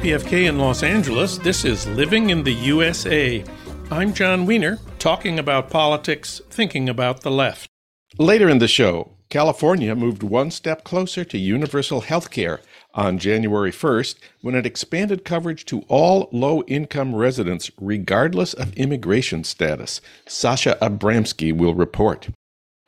[0.00, 3.44] KPFK in Los Angeles, this is Living in the USA.
[3.90, 7.68] I'm Jon Wiener, talking about politics, thinking about the left.
[8.16, 12.60] Later in the show, California moved one step closer to universal health care
[12.94, 19.44] on January 1st when it expanded coverage to all low income residents, regardless of immigration
[19.44, 20.00] status.
[20.26, 22.30] Sasha Abramsky will report.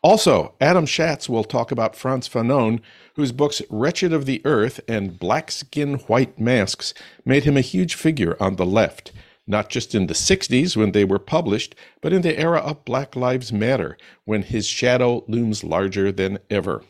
[0.02, 2.80] Also, Adam Shatz will talk about Frantz Fanon,
[3.14, 6.92] whose books Wretched of the Earth and Black Skin, White Masks
[7.24, 9.12] made him a huge figure on the left,
[9.46, 13.14] not just in the 60s when they were published, but in the era of Black
[13.14, 16.82] Lives Matter, when his shadow looms larger than ever.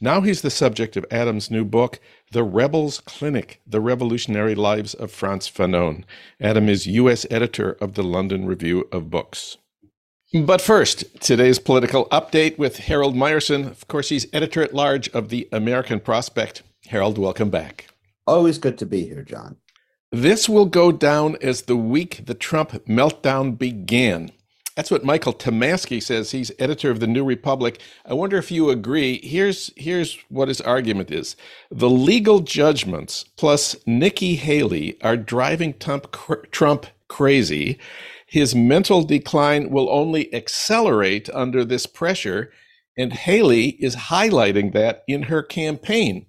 [0.00, 2.00] Now he's the subject of Adam's new book,
[2.32, 6.02] The Rebels Clinic The Revolutionary Lives of Frantz Fanon.
[6.40, 7.24] Adam is U.S.
[7.30, 9.58] editor of the London Review of Books.
[10.34, 13.66] But first, today's political update with Harold Meyerson.
[13.66, 16.62] Of course, he's editor at large of the American Prospect.
[16.88, 17.86] Harold, welcome back.
[18.26, 19.56] Always good to be here, Jon.
[20.12, 24.30] This will go down as the week the Trump meltdown began.
[24.76, 26.32] That's what Michael Tomasky says.
[26.32, 27.80] He's editor of the New Republic.
[28.04, 29.20] I wonder if you agree.
[29.22, 31.36] Here's here's what his argument is:
[31.70, 36.14] the legal judgments plus Nikki Haley are driving Trump,
[36.50, 37.78] Trump crazy
[38.28, 42.52] his mental decline will only accelerate under this pressure.
[42.96, 46.26] And Haley is highlighting that in her campaign.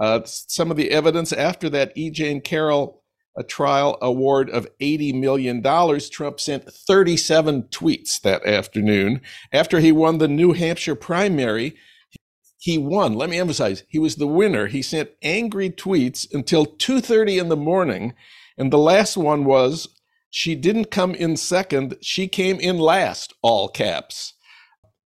[0.00, 2.10] Uh, some of the evidence after that E.
[2.10, 3.04] Jean Carroll
[3.36, 5.62] a trial award of $80 million,
[6.10, 9.20] Trump sent 37 tweets that afternoon.
[9.52, 11.74] After he won the New Hampshire primary,
[12.58, 13.14] he won.
[13.14, 14.68] Let me emphasize, he was the winner.
[14.68, 18.14] He sent angry tweets until 2:30 in the morning,
[18.56, 19.88] and the last one was
[20.36, 24.34] she didn't come in second, she came in last, all caps.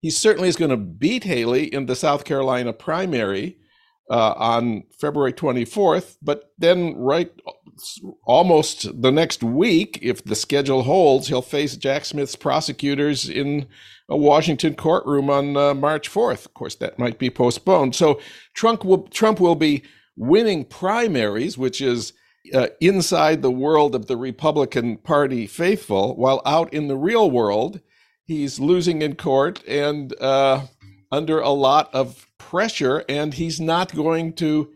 [0.00, 3.58] He certainly is going to beat Haley in the South Carolina primary
[4.10, 7.30] uh, on February 24th, but then, right
[8.24, 13.66] almost the next week, if the schedule holds, he'll face Jack Smith's prosecutors in
[14.08, 16.46] a Washington courtroom on uh, March 4th.
[16.46, 17.94] Of course, that might be postponed.
[17.94, 18.18] So
[18.54, 19.82] Trump will, Trump will be
[20.16, 22.14] winning primaries, which is
[22.52, 27.80] uh, inside the world of the Republican Party faithful, while out in the real world,
[28.24, 30.66] he's losing in court and uh,
[31.10, 34.70] under a lot of pressure, and he's not going to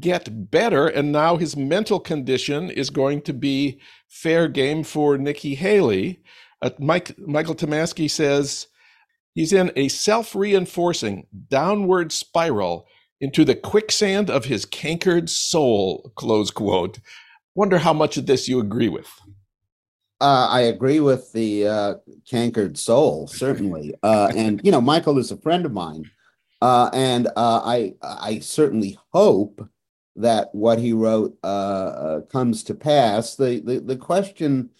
[0.00, 0.88] get better.
[0.88, 6.22] And now his mental condition is going to be fair game for Nikki Haley.
[6.62, 8.66] Uh, Mike, Michael Tomasky says
[9.34, 12.86] he's in a self reinforcing downward spiral
[13.20, 16.98] into the quicksand of his cankered soul, close quote.
[17.54, 19.08] Wonder how much of this you agree with.
[20.20, 21.94] Uh, I agree with the uh,
[22.30, 23.94] cankered soul, certainly.
[24.02, 26.10] Uh, and, you know, Michael is a friend of mine.
[26.62, 29.66] Uh, and uh, I, I certainly hope
[30.16, 33.36] that what he wrote uh, comes to pass.
[33.36, 34.70] The, the, the question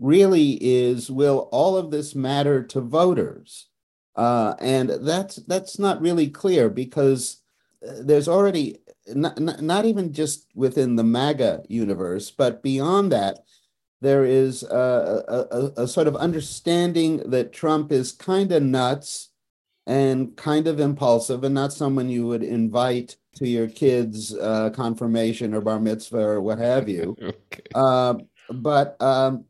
[0.00, 3.68] really is will all of this matter to voters?
[4.16, 7.41] Uh, and that's, that's not really clear because
[7.82, 8.78] there's already
[9.08, 13.40] not, not even just within the MAGA universe, but beyond that,
[14.00, 15.44] there is a,
[15.76, 19.30] a, a sort of understanding that Trump is kind of nuts
[19.86, 25.54] and kind of impulsive and not someone you would invite to your kid's uh, confirmation
[25.54, 27.16] or bar mitzvah or what have you.
[27.22, 27.62] okay.
[27.74, 28.14] uh,
[28.50, 29.44] but um,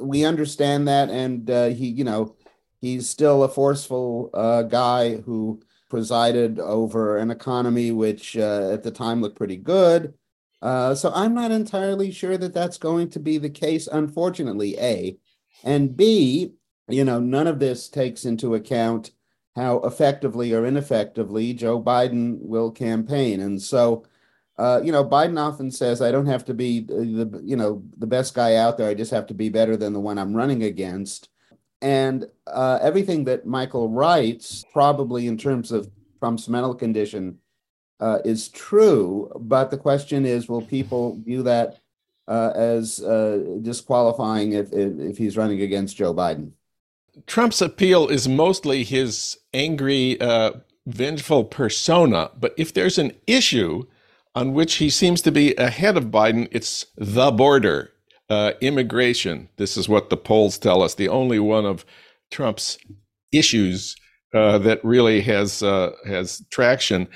[0.00, 2.34] we understand that, and uh, he, you know,
[2.80, 8.90] he's still a forceful uh, guy who presided over an economy which uh, at the
[8.90, 10.14] time looked pretty good.
[10.60, 15.16] Uh, so I'm not entirely sure that that's going to be the case, unfortunately, A.
[15.64, 16.52] And B,
[16.88, 19.12] you know, none of this takes into account
[19.54, 23.40] how effectively or ineffectively Joe Biden will campaign.
[23.40, 24.04] And so,
[24.56, 28.06] uh, you know, Biden often says, I don't have to be the, you know, the
[28.06, 28.88] best guy out there.
[28.88, 31.28] I just have to be better than the one I'm running against.
[31.80, 37.38] And uh, everything that Michael writes, probably in terms of Trump's mental condition,
[38.00, 39.30] uh, is true.
[39.38, 41.80] But the question is, will people view that
[42.26, 46.52] uh, as uh, disqualifying if, if, he's running against Joe Biden?
[47.26, 50.52] Trump's appeal is mostly his angry, uh,
[50.86, 52.30] vengeful persona.
[52.38, 53.86] But if there's an issue
[54.34, 57.92] on which he seems to be ahead of Biden, it's the border
[58.30, 59.48] uh, immigration.
[59.56, 60.94] This is what the polls tell us.
[60.94, 61.84] The only one of
[62.30, 62.78] Trump's
[63.32, 63.96] issues
[64.34, 67.08] uh, that really has uh, has traction.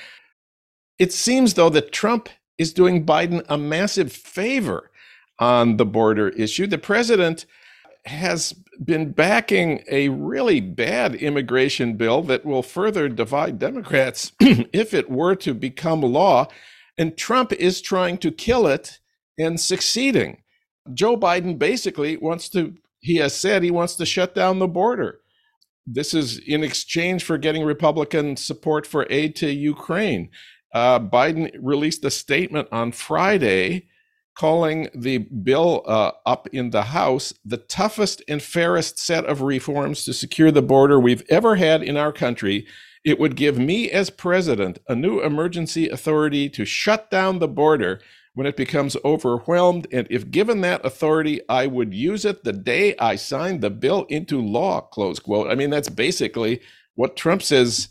[0.99, 2.29] It seems though that Trump
[2.59, 4.91] is doing Biden a massive favor
[5.39, 6.67] on the border issue.
[6.67, 7.47] The president
[8.05, 8.53] has
[8.85, 15.35] been backing a really bad immigration bill that will further divide Democrats if it were
[15.37, 16.49] to become law.
[16.99, 19.01] And Trump is trying to kill it
[19.39, 20.42] and succeeding.
[20.95, 25.21] Joe Biden basically wants to, he has said he wants to shut down the border.
[25.87, 30.31] This is in exchange for getting Republican support for aid to Ukraine.
[30.73, 33.89] Uh, Biden released a statement on Friday
[34.35, 40.05] calling the bill uh, up in the House the toughest and fairest set of reforms
[40.05, 42.67] to secure the border we've ever had in our country.
[43.05, 48.01] It would give me, as president, a new emergency authority to shut down the border
[48.35, 49.87] when it becomes overwhelmed.
[49.93, 54.05] And if given that authority, I would use it the day I signed the bill
[54.09, 55.51] into law, close quote.
[55.51, 56.61] I mean, that's basically
[56.95, 57.89] what Trump says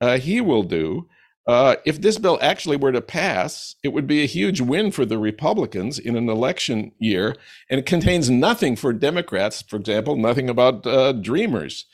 [0.00, 1.08] uh, he will do.
[1.46, 5.04] Uh, if this bill actually were to pass, it would be a huge win for
[5.04, 7.36] the Republicans in an election year,
[7.68, 11.84] and it contains nothing for Democrats, for example, nothing about uh, Dreamers.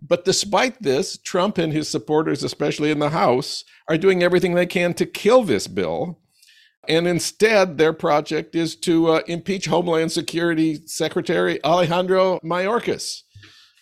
[0.00, 4.66] But despite this, Trump and his supporters, especially in the House, are doing everything they
[4.66, 6.20] can to kill this bill.
[6.88, 13.22] And instead, their project is to uh, impeach Homeland Security Secretary Alejandro Mayorkas.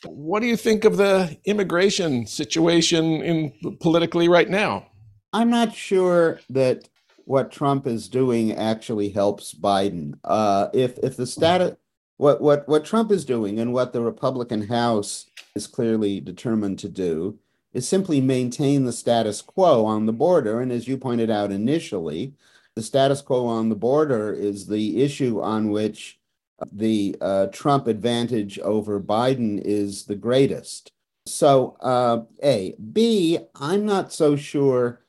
[0.05, 4.87] What do you think of the immigration situation in politically right now?
[5.33, 6.89] I'm not sure that
[7.25, 10.15] what Trump is doing actually helps Biden.
[10.25, 11.77] Uh, if if the status
[12.17, 16.89] what what what Trump is doing and what the Republican House is clearly determined to
[16.89, 17.39] do
[17.73, 20.61] is simply maintain the status quo on the border.
[20.61, 22.35] And as you pointed out initially,
[22.79, 26.21] the status quo on the border is the issue on which
[26.71, 30.93] the uh, Trump advantage over Biden is the greatest.
[31.27, 32.77] So, uh, A.
[32.93, 35.01] B, I'm not so sure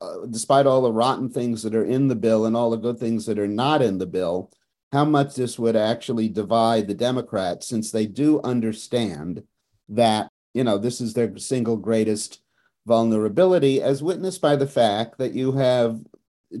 [0.00, 2.98] uh, despite all the rotten things that are in the bill and all the good
[2.98, 4.50] things that are not in the bill,
[4.90, 9.42] how much this would actually divide the Democrats, since they do understand
[9.90, 12.40] that, you know, this is their single greatest
[12.86, 16.00] vulnerability, as witnessed by the fact that you have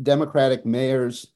[0.02, 1.28] Democratic mayors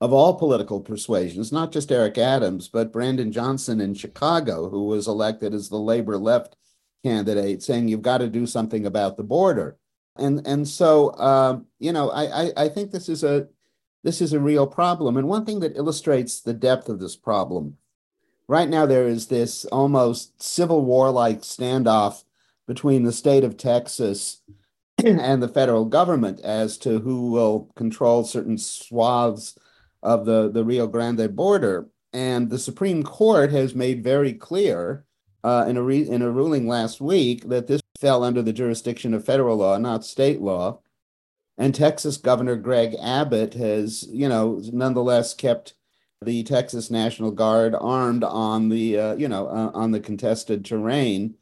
[0.00, 5.08] of all political persuasions, not just Eric Adams, but Brandon Johnson in Chicago, who was
[5.08, 6.56] elected as the labor left
[7.04, 9.76] candidate, saying you've got to do something about the border
[10.18, 13.48] and and so uh, you know I, I I think this is a
[14.04, 15.16] this is a real problem.
[15.16, 17.76] And one thing that illustrates the depth of this problem,
[18.46, 22.24] right now there is this almost civil war like standoff
[22.66, 24.42] between the state of Texas
[25.04, 29.56] and the federal government as to who will control certain swaths
[30.02, 31.88] of the, the Rio Grande border.
[32.12, 35.04] And the Supreme Court has made very clear
[35.44, 39.14] uh, in a re- in a ruling last week that this fell under the jurisdiction
[39.14, 40.80] of federal law, not state law.
[41.58, 45.74] And Texas Governor Greg Abbott has, you know, nonetheless kept
[46.24, 51.34] the Texas National Guard armed on the, uh, you know, uh, on the contested terrain,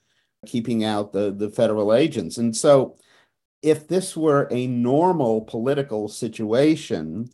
[0.47, 2.39] keeping out the the federal agents.
[2.39, 2.97] And so,
[3.63, 7.29] if this were a normal political situation,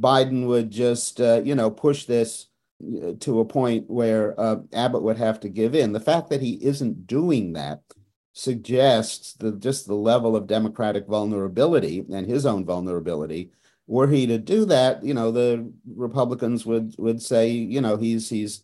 [0.00, 2.46] Biden would just, uh, you know, push this
[2.82, 5.92] uh, to a point where uh, Abbott would have to give in.
[5.92, 7.82] The fact that he isn't doing that
[8.32, 13.50] suggests that just the level of democratic vulnerability and his own vulnerability.
[13.88, 18.28] Were he to do that, you know, the Republicans would would say, you know, he's
[18.28, 18.62] he's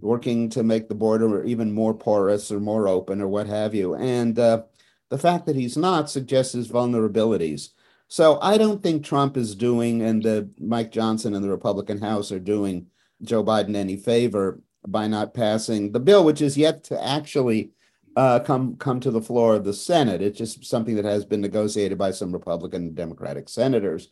[0.00, 3.94] working to make the border even more porous or more open or what have you.
[3.94, 4.62] And uh,
[5.10, 7.70] the fact that he's not suggests his vulnerabilities.
[8.08, 12.30] So I don't think Trump is doing, and the Mike Johnson and the Republican House
[12.30, 12.86] are doing
[13.22, 17.72] Joe Biden any favor by not passing the bill, which is yet to actually
[18.16, 20.22] uh, come come to the floor of the Senate.
[20.22, 24.08] It's just something that has been negotiated by some Republican and Democratic senators.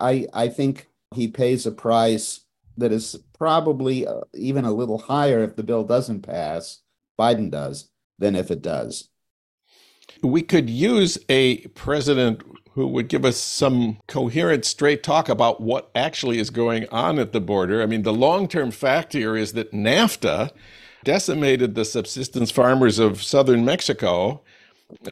[0.00, 2.40] I I think he pays a price
[2.76, 6.80] that is probably uh, even a little higher if the bill doesn't pass.
[7.18, 7.88] Biden does
[8.18, 9.08] than if it does.
[10.22, 15.90] We could use a president who would give us some coherent, straight talk about what
[15.96, 17.82] actually is going on at the border.
[17.82, 20.50] I mean, the long term fact here is that NAFTA
[21.04, 24.42] decimated the subsistence farmers of southern Mexico.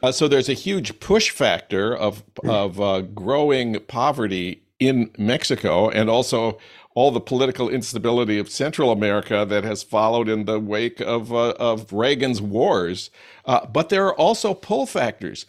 [0.01, 6.09] Uh, so there's a huge push factor of of uh, growing poverty in Mexico, and
[6.09, 6.57] also
[6.97, 11.51] all the political instability of Central America that has followed in the wake of uh,
[11.59, 13.11] of Reagan's wars.
[13.45, 15.45] Uh, but there are also pull factors.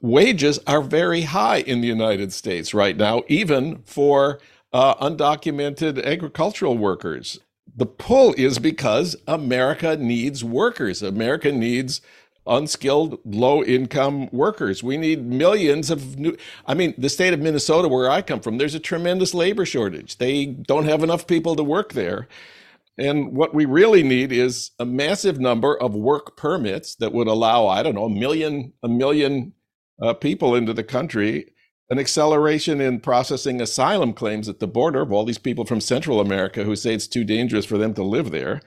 [0.00, 4.38] Wages are very high in the United States right now, even for
[4.72, 7.40] uh, undocumented agricultural workers
[7.74, 11.02] the pull is because America needs workers.
[11.02, 12.02] America needs
[12.46, 14.82] unskilled, low income workers.
[14.82, 16.36] We need millions of new.
[16.66, 20.18] I mean, the state of Minnesota, where I come from, there's a tremendous labor shortage.
[20.18, 22.28] They don't have enough people to work there.
[22.98, 27.66] And what we really need is a massive number of work permits that would allow,
[27.66, 29.54] I don't know, a million, a million
[30.00, 31.52] uh, people into the country
[31.92, 36.20] an acceleration in processing asylum claims at the border of all these people from Central
[36.20, 38.62] America who say it's too dangerous for them to live there.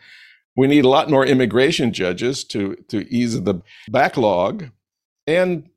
[0.55, 4.69] We need a lot more immigration judges to, to ease the backlog.
[5.27, 5.69] And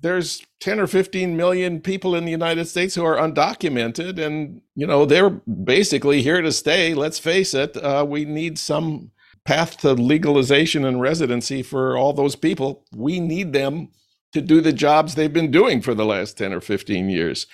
[0.00, 4.86] there's 10 or 15 million people in the United States who are undocumented, and you
[4.86, 6.94] know they're basically here to stay.
[6.94, 9.12] Let's face it, uh, we need some
[9.44, 12.84] path to legalization and residency for all those people.
[12.94, 13.88] We need them
[14.32, 17.46] to do the jobs they've been doing for the last 10 or 15 years.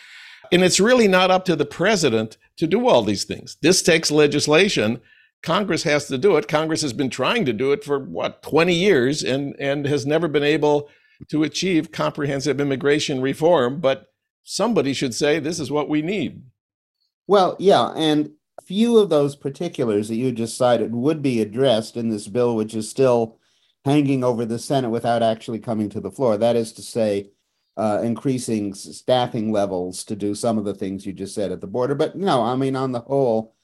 [0.52, 3.56] And it's really not up to the president to do all these things.
[3.62, 5.00] This takes legislation.
[5.42, 6.48] Congress has to do it.
[6.48, 10.28] Congress has been trying to do it for what 20 years and and has never
[10.28, 10.88] been able
[11.28, 14.08] to achieve comprehensive immigration reform, but
[14.42, 16.42] somebody should say this is what we need.
[17.26, 18.32] Well, yeah, and
[18.66, 22.74] few of those particulars that you just cited would be addressed in this bill, which
[22.74, 23.38] is still
[23.84, 26.36] hanging over the Senate without actually coming to the floor.
[26.36, 27.30] That is to say,
[27.76, 31.66] uh, increasing staffing levels to do some of the things you just said at the
[31.66, 31.94] border.
[31.94, 33.54] But no, I mean, on the whole,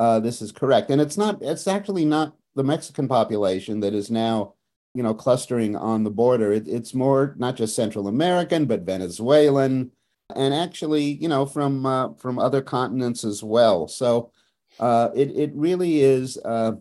[0.00, 0.90] uh, this is correct.
[0.90, 4.54] And it's not, it's actually not the Mexican population that is now
[4.94, 6.52] you know, clustering on the border.
[6.52, 9.92] It, it's more not just Central American, but Venezuelan,
[10.34, 13.88] and actually, you know, from uh, from other continents as well.
[13.88, 14.32] So
[14.78, 16.72] uh, it it really is uh,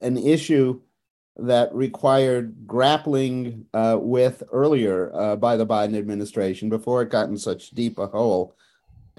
[0.00, 0.80] an issue
[1.36, 7.38] that required grappling uh, with earlier uh, by the Biden administration before it got in
[7.38, 8.56] such deep a hole.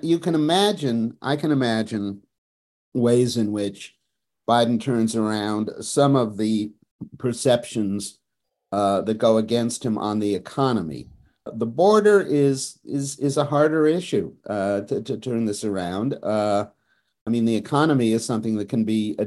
[0.01, 2.21] You can imagine, I can imagine
[2.93, 3.95] ways in which
[4.47, 6.71] Biden turns around some of the
[7.17, 8.19] perceptions
[8.71, 11.07] uh, that go against him on the economy.
[11.45, 16.15] The border is is is a harder issue uh, to, to turn this around.
[16.21, 16.67] Uh,
[17.25, 19.17] I mean, the economy is something that can be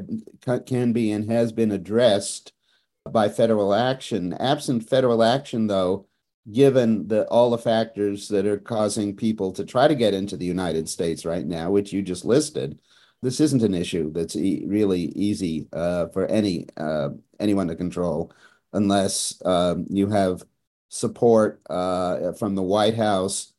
[0.66, 2.52] can be and has been addressed
[3.10, 4.34] by federal action.
[4.34, 6.06] Absent federal action, though,
[6.50, 10.46] given the all the factors that are causing people to try to get into the
[10.46, 12.78] United States right now, which you just listed,
[13.22, 18.32] this isn't an issue that's e- really easy uh, for any uh, anyone to control
[18.72, 20.42] unless um, you have
[20.88, 23.52] support uh, from the White House,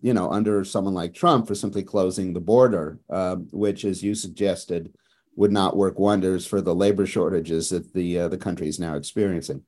[0.00, 4.14] you know, under someone like Trump for simply closing the border, uh, which, as you
[4.14, 4.94] suggested,
[5.36, 8.94] would not work wonders for the labor shortages that the uh, the country is now
[8.94, 9.62] experiencing.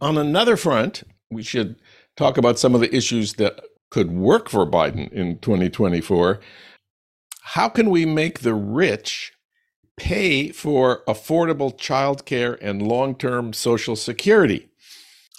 [0.00, 1.76] On another front, we should
[2.16, 6.40] talk about some of the issues that could work for Biden in 2024.
[7.52, 9.32] How can we make the rich
[9.98, 14.70] pay for affordable childcare and long term Social Security.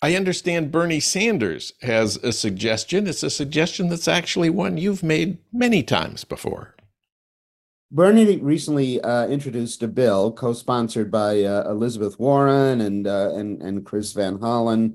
[0.02, 3.08] I understand Bernie Sanders has a suggestion.
[3.08, 6.76] It's a suggestion that's actually one you've made many times before.
[7.92, 13.86] Bernie recently uh, introduced a bill co-sponsored by uh, Elizabeth Warren and uh, and and
[13.86, 14.94] Chris Van Hollen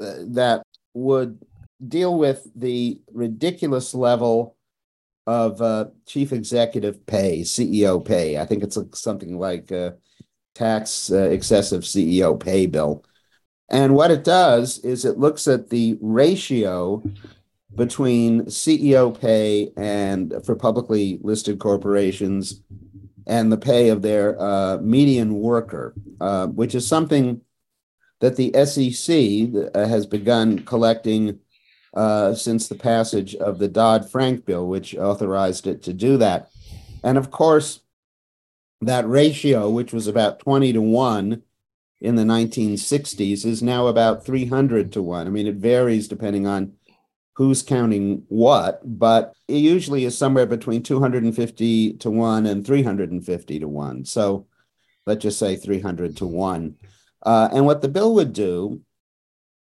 [0.00, 0.62] uh, that
[0.94, 1.38] would
[1.86, 4.56] deal with the ridiculous level
[5.26, 8.38] of uh, chief executive pay, CEO pay.
[8.38, 9.96] I think it's something like a
[10.54, 13.04] tax uh, excessive CEO pay bill.
[13.70, 17.02] And what it does is it looks at the ratio
[17.74, 22.60] between CEO pay and for publicly listed corporations
[23.26, 27.40] and the pay of their uh, median worker, uh, which is something
[28.20, 31.38] that the SEC uh, has begun collecting
[31.94, 36.50] uh, since the passage of the Dodd Frank bill, which authorized it to do that.
[37.04, 37.80] And of course,
[38.80, 41.42] that ratio, which was about 20 to 1
[42.00, 45.26] in the 1960s, is now about 300 to 1.
[45.26, 46.72] I mean, it varies depending on
[47.34, 53.68] who's counting what, but it usually is somewhere between 250 to 1 and 350 to
[53.68, 54.04] 1.
[54.04, 54.46] So
[55.06, 56.74] let's just say 300 to 1.
[57.24, 58.82] Uh, and what the bill would do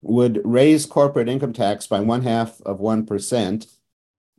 [0.01, 3.67] would raise corporate income tax by one half of 1%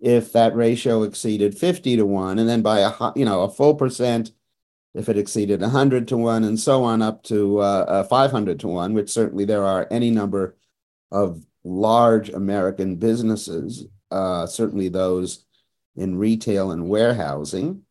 [0.00, 3.74] if that ratio exceeded 50 to 1 and then by a you know a full
[3.74, 4.30] percent
[4.94, 8.68] if it exceeded 100 to 1 and so on up to uh, uh, 500 to
[8.68, 10.56] 1 which certainly there are any number
[11.10, 15.44] of large american businesses uh, certainly those
[15.96, 17.82] in retail and warehousing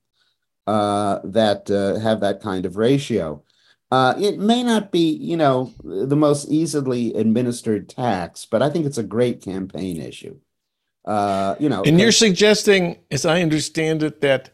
[0.66, 3.44] uh, that uh, have that kind of ratio
[3.92, 8.86] uh, it may not be, you know, the most easily administered tax, but I think
[8.86, 10.40] it's a great campaign issue.
[11.06, 14.50] Uh, you know, and you're suggesting, as I understand it, that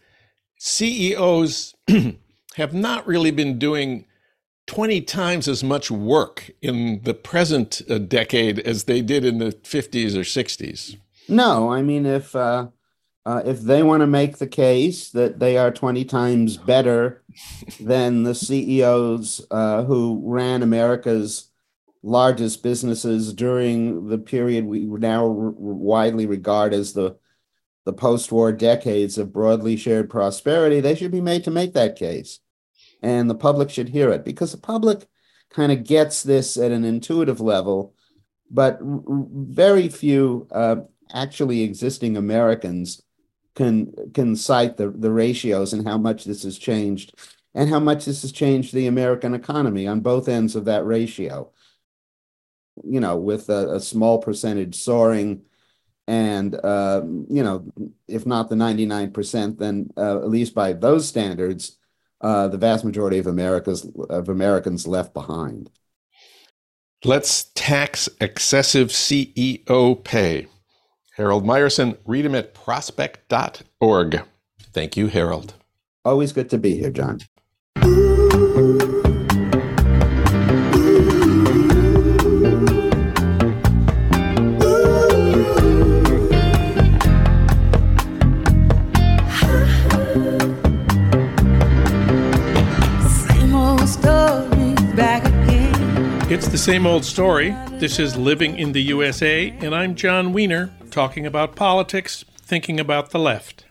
[0.59, 1.73] CEOs
[2.55, 4.05] have not really been doing
[4.67, 9.51] 20 times as much work in the present uh, decade as they did in the
[9.51, 10.97] 50s or 60s.
[11.27, 12.67] No, I mean, if uh,
[13.25, 17.22] uh, if they want to make the case that they are 20 times better
[17.79, 21.49] than the CEOs uh, who ran America's
[22.01, 27.17] largest businesses during the period we now r- widely regard as the
[27.85, 32.39] the post-war decades of broadly shared prosperity, they should be made to make that case.
[33.01, 35.05] And the public should hear it because the public
[35.49, 37.93] kind of gets this at an intuitive level,
[38.49, 40.77] but very few uh,
[41.13, 43.01] actually existing Americans
[43.55, 47.13] can can cite the, the ratios and how much this has changed
[47.53, 51.51] and how much this has changed the American economy on both ends of that ratio.
[52.83, 55.43] You know, with a, a small percentage soaring
[56.07, 57.71] and uh, you know,
[58.07, 61.77] if not the 99%, then uh, at least by those standards,
[62.21, 65.69] uh, the vast majority of America's of Americans left behind.
[67.05, 70.47] Let's tax excessive CEO pay.
[71.15, 74.21] Harold Meyerson, read him at prospect.org.
[74.59, 75.53] Thank you, Harold.
[76.03, 77.21] Always good to be here, Jon.
[96.29, 97.51] It's the same old story.
[97.73, 103.09] This is Living in the USA, and I'm Jon Wiener, talking about politics, thinking about
[103.09, 103.65] the left.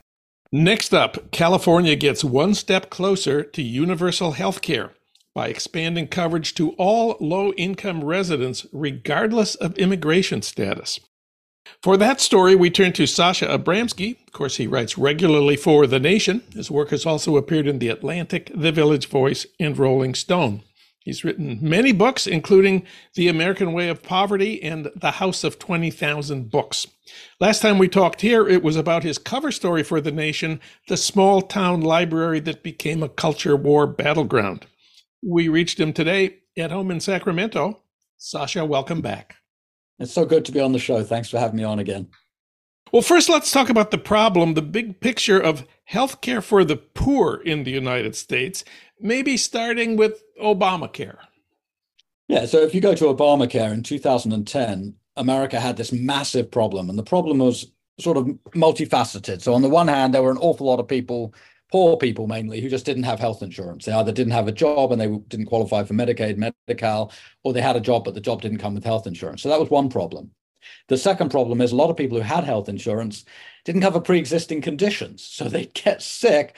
[0.50, 4.90] Next up, California gets one step closer to universal health care
[5.34, 11.00] by expanding coverage to all low income residents, regardless of immigration status.
[11.82, 14.16] For that story, we turn to Sasha Abramsky.
[14.26, 16.42] Of course, he writes regularly for The Nation.
[16.52, 20.62] His work has also appeared in The Atlantic, The Village Voice, and Rolling Stone.
[21.04, 26.48] He's written many books, including The American Way of Poverty and The House of 20,000
[26.48, 26.86] Books.
[27.40, 30.96] Last time we talked here, it was about his cover story for The Nation, the
[30.96, 34.66] small town library that became a culture war battleground.
[35.22, 37.82] We reached him today at home in Sacramento.
[38.16, 39.36] Sasha, welcome back.
[39.98, 41.02] It's so good to be on the show.
[41.02, 42.08] Thanks for having me on again.
[42.92, 47.40] Well, first, let's talk about the problem, the big picture of healthcare for the poor
[47.44, 48.64] in the United States
[49.02, 51.18] maybe starting with Obamacare.
[52.28, 56.98] Yeah, so if you go to Obamacare in 2010, America had this massive problem, and
[56.98, 59.42] the problem was sort of multifaceted.
[59.42, 61.34] So, on the one hand, there were an awful lot of people,
[61.70, 63.84] poor people mainly, who just didn't have health insurance.
[63.84, 67.12] They either didn't have a job and they didn't qualify for Medicaid, Medi-Cal,
[67.44, 69.42] or they had a job, but the job didn't come with health insurance.
[69.42, 70.30] So, that was one problem.
[70.88, 73.24] The second problem is a lot of people who had health insurance
[73.64, 75.22] didn't cover pre existing conditions.
[75.22, 76.56] So, they'd get sick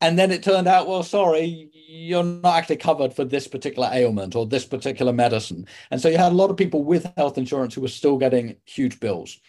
[0.00, 4.36] and then it turned out, well, sorry, you're not actually covered for this particular ailment
[4.36, 5.66] or this particular medicine.
[5.90, 8.56] And so you had a lot of people with health insurance who were still getting
[8.64, 9.40] huge bills.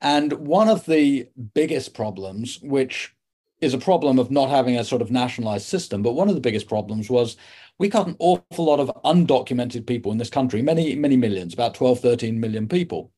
[0.00, 3.14] And one of the biggest problems, which
[3.60, 6.40] is a problem of not having a sort of nationalized system, but one of the
[6.40, 7.36] biggest problems was
[7.78, 11.74] we got an awful lot of undocumented people in this country, many, many millions, about
[11.74, 13.12] 12, 13 million people.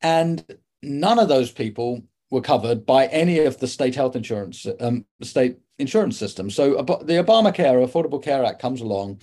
[0.00, 0.42] And
[0.82, 5.58] none of those people were covered by any of the state health insurance, um, state
[5.78, 6.50] insurance system.
[6.50, 9.20] So the Obamacare Affordable Care Act comes along,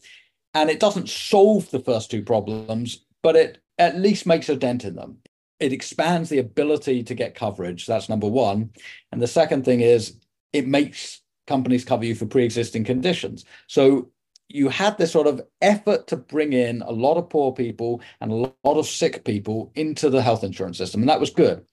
[0.54, 4.84] and it doesn't solve the first two problems, but it at least makes a dent
[4.84, 5.18] in them.
[5.60, 7.86] It expands the ability to get coverage.
[7.86, 8.72] That's number one.
[9.12, 10.18] And the second thing is
[10.54, 13.46] it makes companies cover you for pre-existing conditions.
[13.68, 14.10] So
[14.48, 18.32] you had this sort of effort to bring in a lot of poor people and
[18.32, 21.64] a lot of sick people into the health insurance system, and that was good.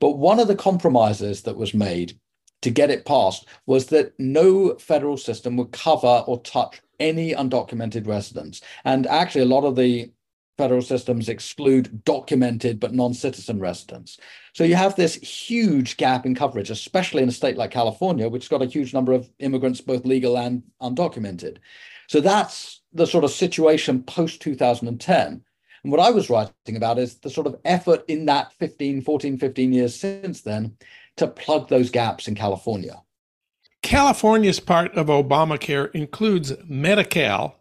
[0.00, 2.18] But one of the compromises that was made
[2.62, 8.06] to get it passed was that no federal system would cover or touch any undocumented
[8.06, 8.60] residents.
[8.84, 10.10] And actually, a lot of the
[10.56, 14.18] federal systems exclude documented but non citizen residents.
[14.52, 18.44] So you have this huge gap in coverage, especially in a state like California, which
[18.44, 21.58] has got a huge number of immigrants, both legal and undocumented.
[22.08, 25.44] So that's the sort of situation post 2010.
[25.84, 29.38] And what I was writing about is the sort of effort in that 15, 14,
[29.38, 30.76] 15 years since then
[31.18, 33.02] to plug those gaps in California.
[33.82, 37.54] California's part of Obamacare includes Medi-Cal,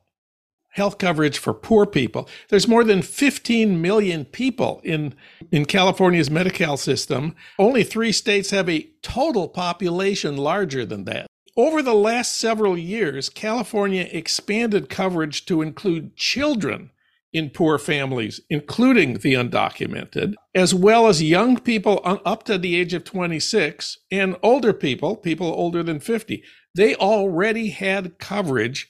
[0.70, 2.28] health coverage for poor people.
[2.50, 5.14] There's more than 15 million people in,
[5.52, 7.36] in California's Medi-Cal system.
[7.58, 11.28] Only three states have a total population larger than that.
[11.56, 16.92] Over the last several years, California expanded coverage to include children
[17.34, 22.94] in poor families, including the undocumented, as well as young people up to the age
[22.94, 26.44] of 26 and older people, people older than 50.
[26.74, 28.90] They already had coverage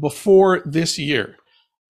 [0.00, 1.36] before this year.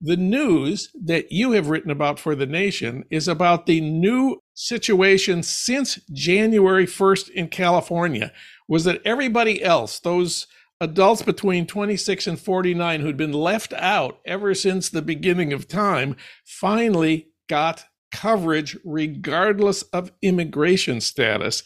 [0.01, 5.43] The news that you have written about for the nation is about the new situation
[5.43, 8.31] since January 1st in California
[8.67, 10.47] was that everybody else, those
[10.81, 16.15] adults between 26 and 49 who'd been left out ever since the beginning of time
[16.45, 21.63] finally got coverage regardless of immigration status.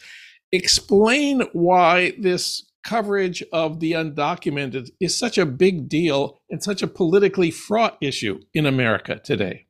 [0.52, 6.86] Explain why this coverage of the undocumented is such a big deal and such a
[6.86, 9.66] politically fraught issue in America today.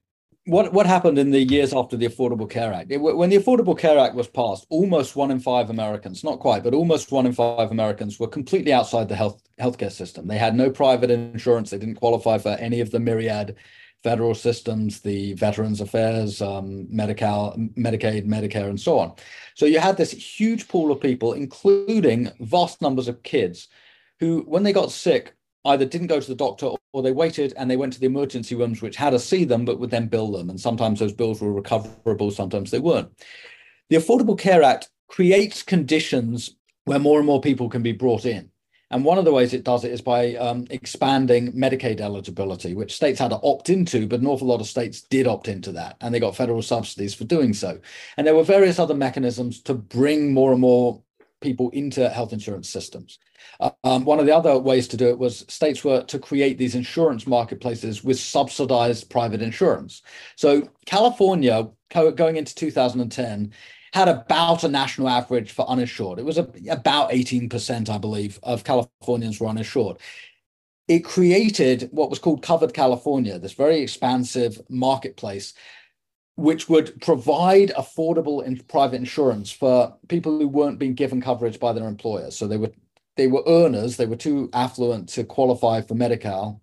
[0.47, 2.93] What what happened in the years after the Affordable Care Act?
[2.93, 6.63] It, when the Affordable Care Act was passed, almost one in five Americans, not quite,
[6.63, 10.27] but almost one in five Americans were completely outside the health healthcare system.
[10.27, 11.71] They had no private insurance.
[11.71, 13.57] They didn't qualify for any of the myriad
[14.03, 19.15] federal systems, the Veterans Affairs, um, Medi-Cal, Medicaid, Medicare, and so on.
[19.55, 23.69] So you had this huge pool of people, including vast numbers of kids,
[24.21, 27.71] who, when they got sick, either didn't go to the doctor or they waited and
[27.71, 30.31] they went to the emergency rooms, which had to see them, but would then bill
[30.31, 30.51] them.
[30.51, 33.11] And sometimes those bills were recoverable, sometimes they weren't.
[33.91, 38.51] The Affordable Care Act creates conditions where more and more people can be brought in.
[38.91, 42.95] And one of the ways it does it is by um, expanding Medicaid eligibility, which
[42.95, 45.97] states had to opt into, but an awful lot of states did opt into that,
[46.01, 47.81] and they got federal subsidies for doing so.
[48.17, 51.03] And there were various other mechanisms to bring more and more
[51.41, 53.19] people into health insurance systems.
[53.85, 56.75] Um, one of the other ways to do it was states were to create these
[56.75, 60.03] insurance marketplaces with subsidized private insurance.
[60.37, 63.53] So California, going into 2010,
[63.95, 66.19] had about a national average for uninsured.
[66.19, 69.99] It was a, about 18%, I believe, of Californians were uninsured.
[70.89, 75.55] It created what was called Covered California, this very expansive marketplace,
[76.35, 81.73] which would provide affordable and private insurance for people who weren't being given coverage by
[81.73, 82.37] their employers.
[82.37, 82.73] So they were
[83.17, 86.61] they were earners, they were too affluent to qualify for Medi-Cal,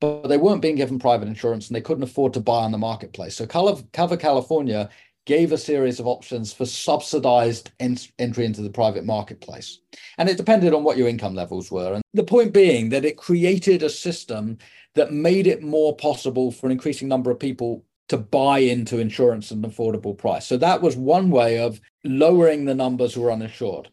[0.00, 2.78] but they weren't being given private insurance and they couldn't afford to buy on the
[2.78, 3.34] marketplace.
[3.36, 4.88] So Cover California
[5.26, 9.80] gave a series of options for subsidized ent- entry into the private marketplace.
[10.16, 11.94] And it depended on what your income levels were.
[11.94, 14.56] And the point being that it created a system
[14.94, 19.52] that made it more possible for an increasing number of people to buy into insurance
[19.52, 20.46] at an affordable price.
[20.46, 23.90] So that was one way of lowering the numbers who were uninsured.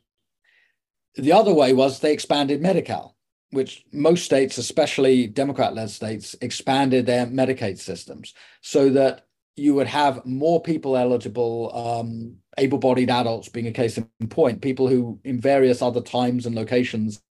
[1.18, 3.16] The other way was they expanded Medi-Cal,
[3.52, 9.26] which most states, especially Democrat led states, expanded their Medicaid systems so that
[9.56, 14.62] you would have more people eligible, um, able bodied adults being a case in point,
[14.62, 17.22] people who in various other times and locations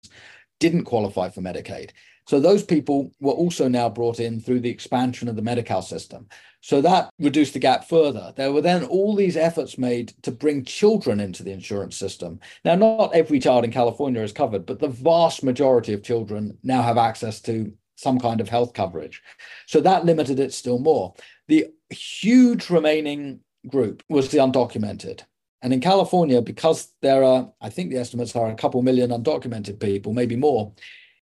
[0.60, 1.90] didn't qualify for Medicaid.
[2.26, 6.28] So those people were also now brought in through the expansion of the Medi-Cal system.
[6.60, 8.32] So that reduced the gap further.
[8.34, 12.40] There were then all these efforts made to bring children into the insurance system.
[12.64, 16.80] Now, not every child in California is covered, but the vast majority of children now
[16.80, 19.22] have access to some kind of health coverage.
[19.66, 21.14] So that limited it still more.
[21.48, 25.22] The huge remaining group was the undocumented.
[25.60, 29.80] And in California, because there are, I think the estimates are a couple million undocumented
[29.80, 30.72] people, maybe more.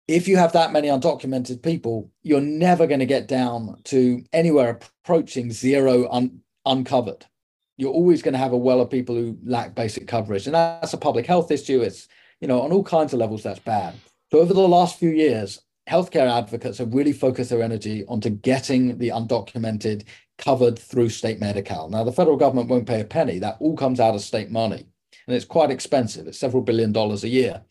[0.08, 4.78] If you have that many undocumented people, you're never going to get down to anywhere
[5.04, 7.26] approaching zero un- uncovered.
[7.76, 10.46] You're always going to have a well of people who lack basic coverage.
[10.46, 11.82] And that's a public health issue.
[11.82, 12.06] It's,
[12.40, 13.94] you know, on all kinds of levels, that's bad.
[14.30, 18.98] So over the last few years, healthcare advocates have really focused their energy onto getting
[18.98, 20.04] the undocumented
[20.38, 21.88] covered through state Medi-Cal.
[21.88, 23.40] Now, the federal government won't pay a penny.
[23.40, 24.86] That all comes out of state money.
[25.26, 26.28] And it's quite expensive.
[26.28, 27.62] It's several billion dollars a year.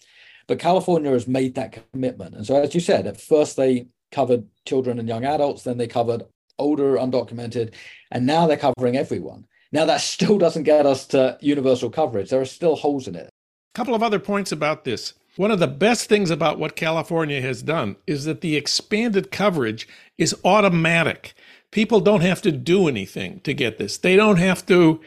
[0.48, 2.36] But California has made that commitment.
[2.36, 5.88] And so, as you said, at first they covered children and young adults, then they
[5.88, 6.24] covered
[6.58, 7.74] older, undocumented,
[8.12, 9.46] and now they're covering everyone.
[9.72, 12.30] Now, that still doesn't get us to universal coverage.
[12.30, 13.28] There are still holes in it.
[13.28, 15.14] A couple of other points about this.
[15.36, 19.86] One of the best things about what California has done is that the expanded coverage
[20.18, 21.34] is automatic.
[21.72, 25.02] People don't have to do anything to get this, they don't have to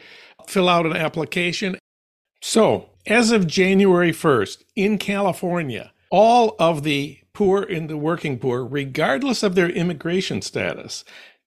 [0.47, 1.79] fill out an application.
[2.41, 8.65] So, as of January 1st, in California, all of the poor and the working poor,
[8.65, 11.03] regardless of their immigration status,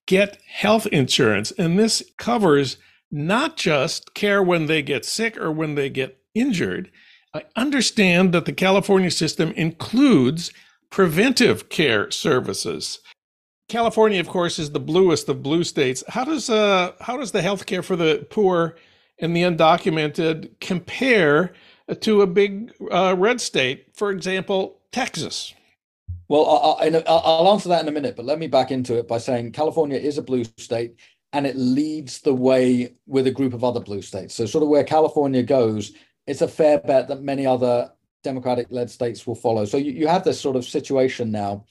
[0.06, 1.52] get health insurance.
[1.52, 2.76] And this covers
[3.10, 6.90] not just care when they get sick or when they get injured,
[7.34, 10.52] I understand that the California system includes
[10.90, 13.00] preventive care services.
[13.68, 16.04] California, of course, is the bluest of blue states.
[16.08, 18.76] How does uh, how does the health care for the poor
[19.22, 21.52] and the undocumented compare
[22.00, 25.54] to a big uh, red state, for example, Texas?
[26.28, 29.18] Well, I'll, I'll answer that in a minute, but let me back into it by
[29.18, 30.96] saying California is a blue state
[31.32, 34.34] and it leads the way with a group of other blue states.
[34.34, 35.92] So, sort of where California goes,
[36.26, 37.90] it's a fair bet that many other
[38.22, 39.64] Democratic led states will follow.
[39.64, 41.64] So you, you have this sort of situation now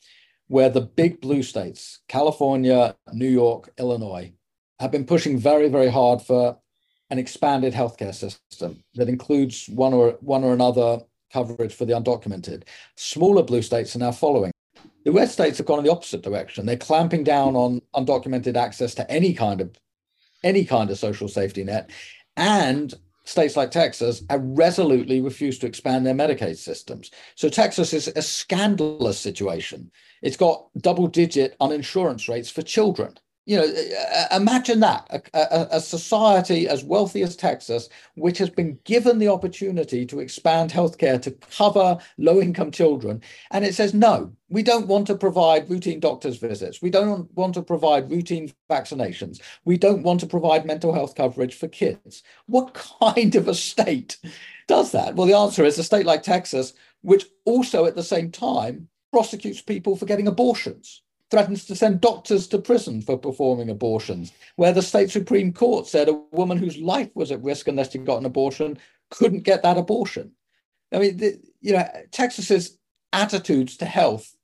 [0.48, 4.34] where the big blue states, California, New York, Illinois,
[4.80, 6.58] have been pushing very, very hard for
[7.12, 12.64] an expanded healthcare system that includes one or one or another coverage for the undocumented.
[12.96, 14.52] Smaller blue states are now following.
[15.04, 16.66] The red states have gone in the opposite direction.
[16.66, 19.76] They're clamping down on undocumented access to any kind of
[20.44, 21.92] any kind of social safety net
[22.36, 22.94] and
[23.26, 27.12] states like Texas have resolutely refused to expand their Medicaid systems.
[27.36, 29.92] So Texas is a scandalous situation.
[30.24, 33.74] It's got double digit uninsurance rates for children you know,
[34.32, 40.06] imagine that a, a, society as wealthy as Texas, which has been given the opportunity
[40.06, 43.22] to expand healthcare to cover low income children.
[43.50, 46.84] And it says, no, we don't want to provide routine doctor's visits.
[46.84, 49.42] We don't want to provide routine vaccinations.
[49.66, 52.22] We don't want to provide mental health coverage for kids.
[52.46, 54.18] What kind of a state
[54.68, 55.16] does that?
[55.16, 59.62] Well, the answer is a state like Texas, which also at the same time prosecutes
[59.62, 61.02] people for getting abortions
[61.32, 66.10] threatens to send doctors to prison for performing abortions, where the state Supreme Court said
[66.10, 68.78] a woman whose life was at risk unless she got an abortion
[69.10, 70.32] couldn't get that abortion.
[70.94, 72.78] I mean, the, you know, Texas's
[73.14, 74.36] attitudes to health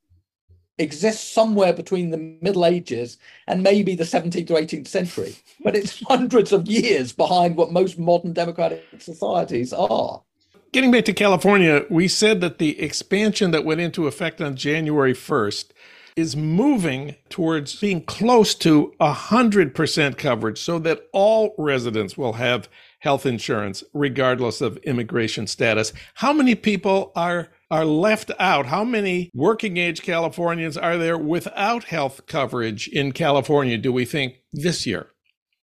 [0.78, 6.02] exist somewhere between the Middle Ages and maybe the 17th or 18th century, but it's
[6.08, 10.22] hundreds of years behind what most modern democratic societies are.
[10.70, 15.14] Getting back to California, we said that the expansion that went into effect on January
[15.14, 15.70] 1st
[16.18, 23.24] is moving towards being close to 100% coverage so that all residents will have health
[23.24, 25.92] insurance regardless of immigration status.
[26.14, 28.66] How many people are are left out?
[28.66, 34.40] How many working age Californians are there without health coverage in California do we think
[34.52, 35.10] this year?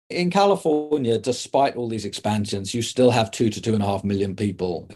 [0.10, 4.06] In California, despite all these expansions, you still have two to two and a half
[4.06, 4.90] million people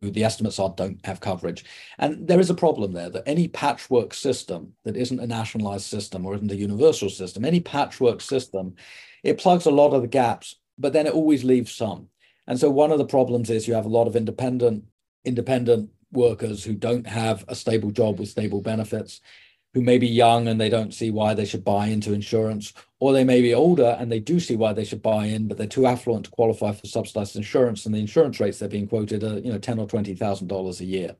[0.00, 1.64] the estimates are don't have coverage.
[1.98, 6.24] And there is a problem there that any patchwork system that isn't a nationalized system
[6.24, 8.74] or isn't a universal system, any patchwork system,
[9.22, 12.08] it plugs a lot of the gaps, but then it always leaves some.
[12.46, 14.84] And so one of the problems is you have a lot of independent
[15.26, 19.20] independent workers who don't have a stable job with stable benefits
[19.74, 23.12] who may be young and they don't see why they should buy into insurance, or
[23.12, 25.66] they may be older and they do see why they should buy in, but they're
[25.66, 29.38] too affluent to qualify for subsidized insurance, and the insurance rates they're being quoted are,
[29.38, 31.16] you know, ten or twenty thousand dollars a year.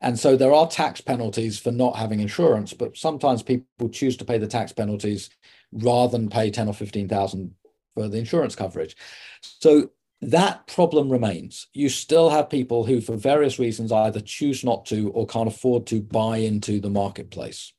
[0.00, 4.24] And so there are tax penalties for not having insurance, but sometimes people choose to
[4.24, 5.30] pay the tax penalties
[5.72, 7.54] rather than pay ten or fifteen thousand
[7.94, 8.96] for the insurance coverage.
[9.42, 9.90] So
[10.22, 11.66] that problem remains.
[11.74, 15.86] You still have people who, for various reasons, either choose not to or can't afford
[15.88, 17.72] to buy into the marketplace.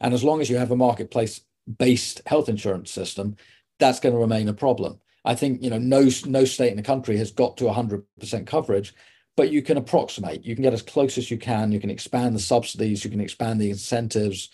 [0.00, 1.42] And as long as you have a marketplace
[1.78, 3.36] based health insurance system,
[3.78, 5.00] that's going to remain a problem.
[5.26, 8.94] I think you know no no state in the country has got to 100% coverage,
[9.36, 10.44] but you can approximate.
[10.44, 11.72] You can get as close as you can.
[11.72, 13.04] You can expand the subsidies.
[13.04, 14.48] You can expand the incentives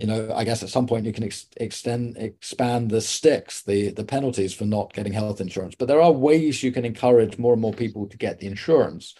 [0.00, 3.90] you know, I guess at some point you can ex- extend, expand the sticks, the
[3.90, 5.74] the penalties for not getting health insurance.
[5.78, 9.14] But there are ways you can encourage more and more people to get the insurance.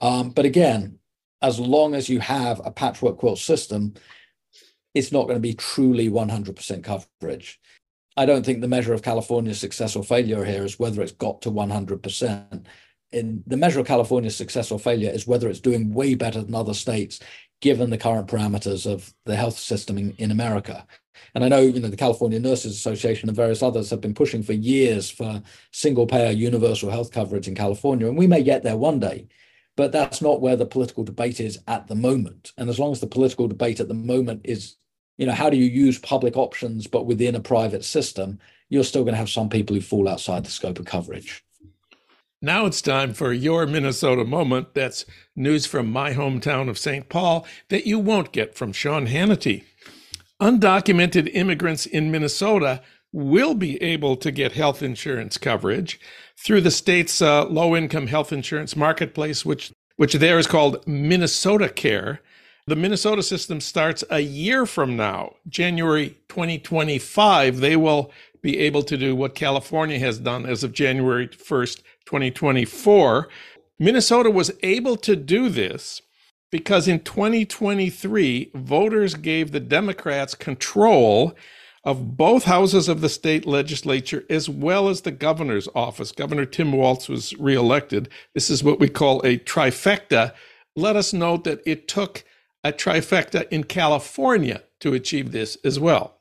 [0.00, 0.98] Um, but again,
[1.42, 3.94] as long as you have a patchwork quilt system,
[4.94, 7.60] it's not going to be truly 100% coverage.
[8.16, 11.42] I don't think the measure of California's success or failure here is whether it's got
[11.42, 12.66] to 100%.
[13.12, 16.54] In the measure of California's success or failure is whether it's doing way better than
[16.54, 17.20] other states
[17.60, 20.86] given the current parameters of the health system in, in America.
[21.34, 24.42] And I know, you know, the California Nurses Association and various others have been pushing
[24.42, 25.42] for years for
[25.72, 28.06] single payer universal health coverage in California.
[28.06, 29.28] And we may get there one day,
[29.76, 32.52] but that's not where the political debate is at the moment.
[32.58, 34.76] And as long as the political debate at the moment is,
[35.16, 38.38] you know, how do you use public options but within a private system,
[38.68, 41.45] you're still going to have some people who fall outside the scope of coverage.
[42.42, 44.74] Now it's time for your Minnesota moment.
[44.74, 47.08] That's news from my hometown of St.
[47.08, 49.64] Paul that you won't get from Sean Hannity.
[50.40, 55.98] Undocumented immigrants in Minnesota will be able to get health insurance coverage
[56.36, 61.70] through the state's uh, low income health insurance marketplace, which, which there is called Minnesota
[61.70, 62.20] Care.
[62.66, 67.60] The Minnesota system starts a year from now, January 2025.
[67.60, 73.28] They will be able to do what California has done as of January 1st, 2024.
[73.78, 76.00] Minnesota was able to do this
[76.50, 81.36] because in 2023, voters gave the Democrats control
[81.84, 86.10] of both houses of the state legislature as well as the governor's office.
[86.10, 88.08] Governor Tim Walz was reelected.
[88.34, 90.32] This is what we call a trifecta.
[90.74, 92.24] Let us note that it took
[92.64, 96.18] a trifecta in California to achieve this as well.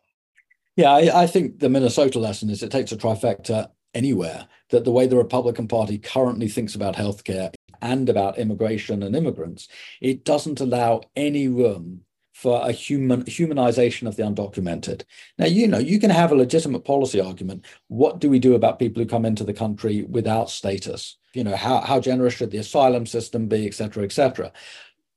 [0.76, 4.92] Yeah, I, I think the Minnesota lesson is it takes a trifecta anywhere that the
[4.92, 9.68] way the Republican Party currently thinks about healthcare and about immigration and immigrants,
[10.02, 12.02] it doesn't allow any room
[12.34, 15.04] for a human humanization of the undocumented.
[15.38, 17.66] Now, you know, you can have a legitimate policy argument.
[17.88, 21.18] What do we do about people who come into the country without status?
[21.34, 24.52] You know, how, how generous should the asylum system be, et cetera, et cetera.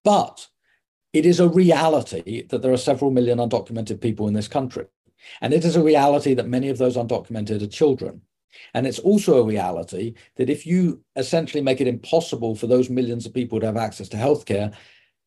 [0.05, 0.47] But
[1.13, 4.87] it is a reality that there are several million undocumented people in this country.
[5.41, 8.23] And it is a reality that many of those undocumented are children.
[8.75, 13.27] And it's also a reality that if you essentially make it impossible for those millions
[13.27, 14.75] of people to have access to healthcare,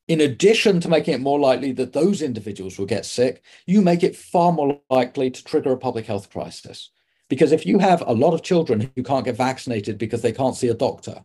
[0.08, 4.04] in addition to making it more likely that those individuals will get sick, you make
[4.04, 6.91] it far more likely to trigger a public health crisis.
[7.30, 10.56] Because if you have a lot of children who can't get vaccinated because they can't
[10.56, 11.24] see a doctor,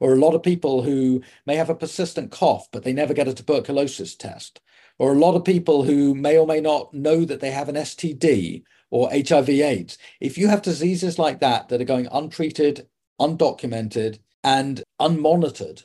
[0.00, 3.28] or a lot of people who may have a persistent cough, but they never get
[3.28, 4.60] a tuberculosis test,
[4.98, 7.76] or a lot of people who may or may not know that they have an
[7.76, 8.64] STD
[8.94, 9.98] or HIV AIDS.
[10.20, 12.86] If you have diseases like that that are going untreated,
[13.20, 15.82] undocumented, and unmonitored,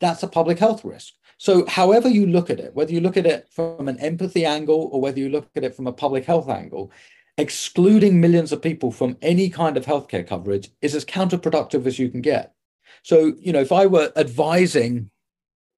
[0.00, 1.14] that's a public health risk.
[1.38, 4.90] So, however you look at it, whether you look at it from an empathy angle
[4.92, 6.92] or whether you look at it from a public health angle,
[7.36, 12.10] excluding millions of people from any kind of healthcare coverage is as counterproductive as you
[12.10, 12.54] can get.
[13.02, 15.10] So, you know, if I were advising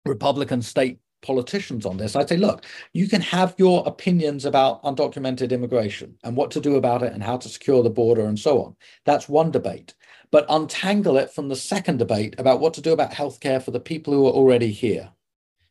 [0.04, 5.50] Republican state politicians on this, I'd say, look, you can have your opinions about undocumented
[5.50, 8.62] immigration and what to do about it and how to secure the border and so
[8.62, 8.76] on.
[9.04, 9.94] That's one debate.
[10.30, 13.80] But untangle it from the second debate about what to do about healthcare for the
[13.80, 15.10] people who are already here.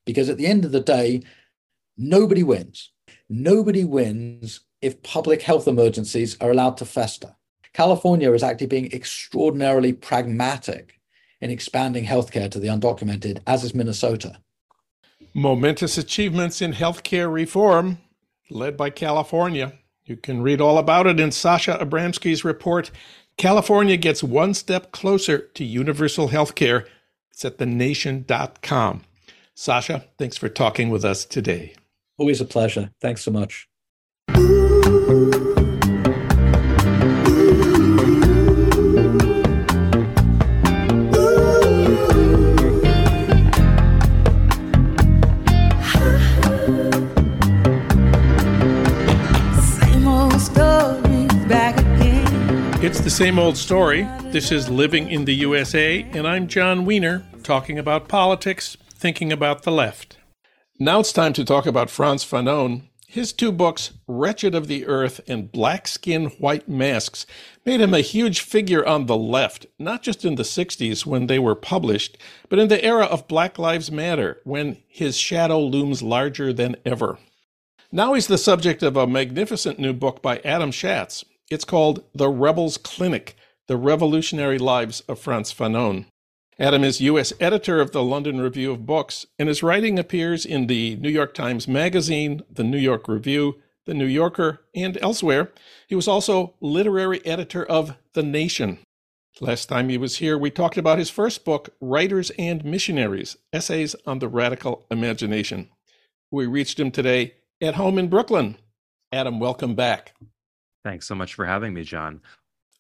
[0.06, 1.24] Because at the end of the day,
[1.98, 2.92] nobody wins.
[3.30, 7.36] Nobody wins if public health emergencies are allowed to fester.
[7.74, 11.00] California is actually being extraordinarily pragmatic
[11.40, 14.40] in expanding healthcare to the undocumented, as is Minnesota.
[15.34, 18.00] Momentous achievements in healthcare reform,
[18.50, 19.74] led by California.
[20.06, 22.92] You can read all about it in Sasha Abramsky's report.
[23.38, 26.86] California gets one step closer to universal healthcare.
[27.32, 29.04] It's at thenation.com.
[29.54, 31.76] Sasha, thanks for talking with us today.
[32.18, 32.92] Always a pleasure.
[33.00, 33.68] Thanks so much.
[53.22, 54.10] Same old story.
[54.32, 59.62] This is Living in the USA, and I'm Jon Wiener, talking about politics, thinking about
[59.62, 60.18] the left.
[60.80, 62.90] Now it's time to talk about Frantz Fanon.
[63.06, 67.28] His two books, Wretched of the Earth and Black Skin, White Masks,
[67.64, 71.38] made him a huge figure on the left, not just in the 60s when they
[71.38, 72.18] were published,
[72.50, 77.20] but in the era of Black Lives Matter, when his shadow looms larger than ever.
[77.92, 81.24] Now he's the subject of a magnificent new book by Adam Shatz.
[81.52, 83.36] It's called The Rebels Clinic
[83.68, 86.06] The Revolutionary Lives of Frantz Fanon.
[86.58, 87.34] Adam is U.S.
[87.42, 91.34] editor of the London Review of Books, and his writing appears in the New York
[91.34, 95.52] Times Magazine, the New York Review, the New Yorker, and elsewhere.
[95.90, 98.80] He was also literary editor of The Nation.
[99.42, 103.94] Last time he was here, we talked about his first book, Writers and Missionaries Essays
[104.08, 105.68] on the Radical Imagination.
[106.32, 108.56] We reached him today at home in Brooklyn.
[109.12, 110.14] Adam, welcome back.
[110.84, 112.22] Thanks so much for having me, Jon.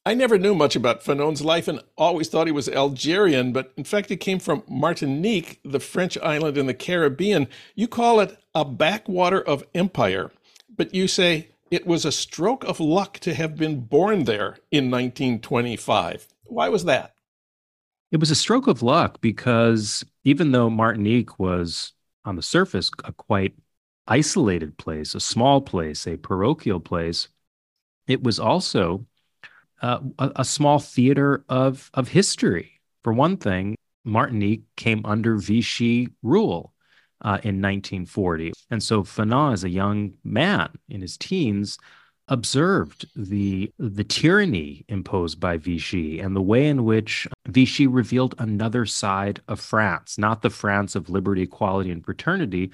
[0.04, 3.84] I never knew much about Fanon's life and always thought he was Algerian, but in
[3.84, 7.48] fact, he came from Martinique, the French island in the Caribbean.
[7.76, 10.32] You call it a backwater of empire,
[10.76, 14.90] but you say it was a stroke of luck to have been born there in
[14.90, 16.28] 1925.
[16.46, 17.14] Why was that?
[18.12, 21.94] It was a stroke of luck because even though Martinique was
[22.26, 23.54] on the surface a quite
[24.08, 27.28] isolated place, a small place, a parochial place,
[28.08, 29.06] it was also
[29.82, 32.80] uh, a, a, small theater of of history.
[33.04, 36.74] For one thing, Martinique came under Vichy rule
[37.22, 41.78] uh, in 1940, and so Fanon, as a young man in his teens,
[42.28, 48.86] observed the the tyranny imposed by Vichy and the way in which Vichy revealed another
[48.86, 52.72] side of France, not the France of liberty, equality, and fraternity,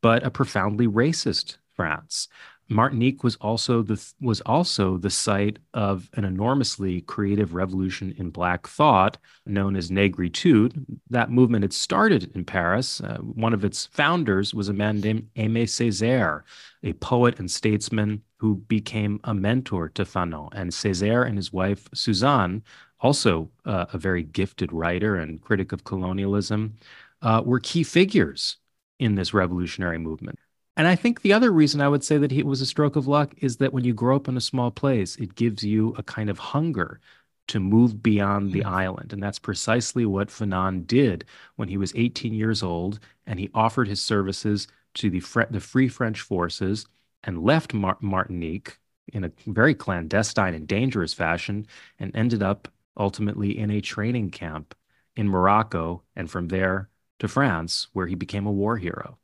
[0.00, 2.28] but a profoundly racist France.
[2.70, 8.68] Martinique was also the was also the site of an enormously creative revolution in Black
[8.68, 10.84] thought known as Negritude.
[11.10, 13.00] That movement had started in Paris.
[13.00, 16.42] Uh, one of its founders was a man named Aimé Césaire,
[16.84, 20.50] a poet and statesman who became a mentor to Fanon.
[20.52, 22.62] And Césaire and his wife Suzanne,
[23.00, 26.76] also uh, a very gifted writer and critic of colonialism,
[27.22, 28.58] uh, were key figures
[29.00, 30.38] in this revolutionary movement.
[30.76, 33.06] And I think the other reason I would say that he was a stroke of
[33.06, 36.02] luck is that when you grow up in a small place, it gives you a
[36.02, 37.00] kind of hunger
[37.48, 38.66] to move beyond the mm.
[38.66, 39.12] island.
[39.12, 41.24] And that's precisely what Fanon did
[41.56, 45.88] when he was 18 years old and he offered his services to the, the Free
[45.88, 46.86] French forces
[47.24, 48.78] and left Mar- Martinique
[49.12, 51.66] in a very clandestine and dangerous fashion
[51.98, 54.74] and ended up ultimately in a training camp
[55.16, 59.18] in Morocco and from there to France, where he became a war hero.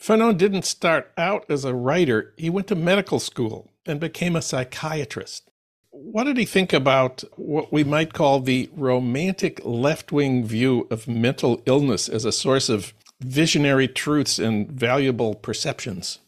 [0.00, 2.32] Fanon didn't start out as a writer.
[2.38, 5.50] He went to medical school and became a psychiatrist.
[5.92, 11.06] what did he think about what we might call the romantic left wing view of
[11.06, 16.20] mental illness as a source of visionary truths and valuable perceptions?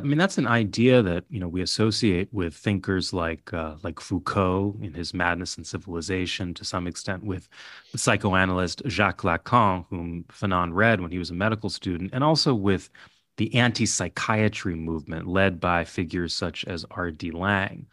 [0.00, 4.00] I mean, that's an idea that you know we associate with thinkers like uh, like
[4.00, 7.48] Foucault in his Madness and Civilization, to some extent with
[7.92, 12.54] the psychoanalyst Jacques Lacan, whom Fanon read when he was a medical student, and also
[12.54, 12.90] with
[13.36, 17.30] the anti-psychiatry movement led by figures such as R.D.
[17.30, 17.86] Laing.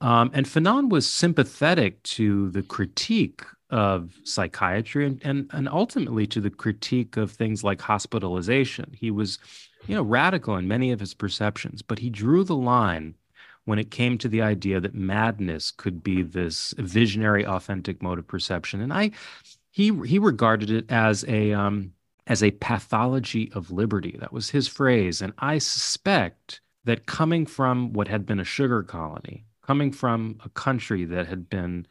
[0.00, 6.40] Um, and Fanon was sympathetic to the critique of psychiatry and, and, and ultimately to
[6.40, 8.92] the critique of things like hospitalization.
[8.96, 9.38] He was,
[9.86, 13.14] you know, radical in many of his perceptions, but he drew the line
[13.64, 18.26] when it came to the idea that madness could be this visionary, authentic mode of
[18.26, 18.80] perception.
[18.80, 19.12] And I,
[19.70, 21.92] he he regarded it as a um,
[22.26, 24.16] as a pathology of liberty.
[24.18, 28.82] That was his phrase, and I suspect that coming from what had been a sugar
[28.82, 31.86] colony, coming from a country that had been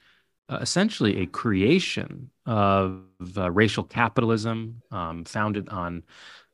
[0.50, 3.04] uh, essentially a creation of
[3.38, 6.04] uh, racial capitalism um, founded on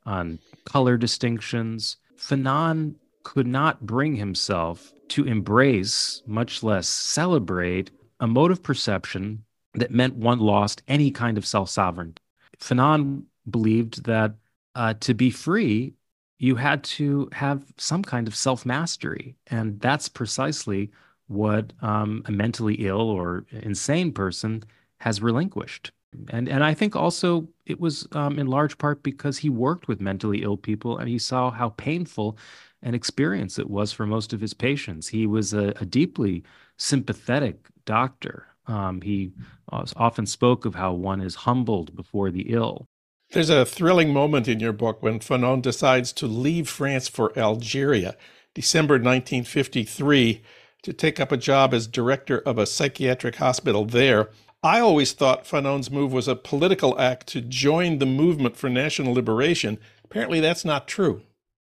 [0.07, 1.97] on color distinctions.
[2.17, 9.43] Fanon could not bring himself to embrace, much less celebrate, a mode of perception
[9.75, 12.21] that meant one lost any kind of self sovereignty.
[12.59, 14.33] Fanon believed that
[14.75, 15.93] uh, to be free,
[16.39, 19.35] you had to have some kind of self mastery.
[19.47, 20.91] And that's precisely
[21.27, 24.63] what um, a mentally ill or insane person
[24.99, 25.91] has relinquished.
[26.29, 30.01] And and I think also it was um, in large part because he worked with
[30.01, 32.37] mentally ill people and he saw how painful
[32.81, 35.09] an experience it was for most of his patients.
[35.09, 36.43] He was a, a deeply
[36.77, 38.47] sympathetic doctor.
[38.67, 39.31] Um, he
[39.71, 42.87] often spoke of how one is humbled before the ill.
[43.31, 48.15] There's a thrilling moment in your book when Fanon decides to leave France for Algeria,
[48.53, 50.41] December 1953
[50.83, 54.29] to take up a job as director of a psychiatric hospital there.
[54.63, 59.13] I always thought Fanon's move was a political act to join the movement for national
[59.13, 59.77] liberation.
[60.03, 61.21] Apparently, that's not true.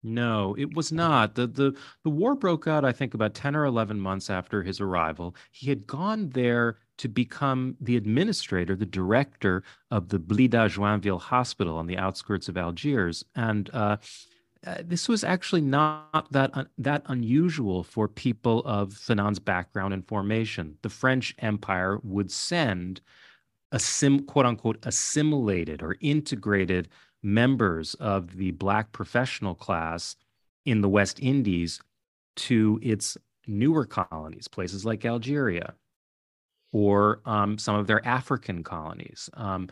[0.03, 1.35] No, it was not.
[1.35, 4.81] The, the the war broke out, I think, about 10 or 11 months after his
[4.81, 5.33] arrival.
[5.49, 11.77] He had gone there to become the administrator, the director of the Blida Joinville Hospital
[11.77, 13.23] on the outskirts of Algiers.
[13.33, 13.97] And uh,
[14.65, 20.07] uh, this was actually not that un- that unusual for people of Fanon's background and
[20.07, 20.77] formation.
[20.81, 23.01] The French Empire would send
[23.71, 26.87] a sim, quote unquote assimilated or integrated
[27.21, 30.15] members of the black professional class
[30.65, 31.81] in the West Indies
[32.35, 35.73] to its newer colonies, places like Algeria,
[36.71, 39.29] or um, some of their African colonies.
[39.33, 39.69] Um,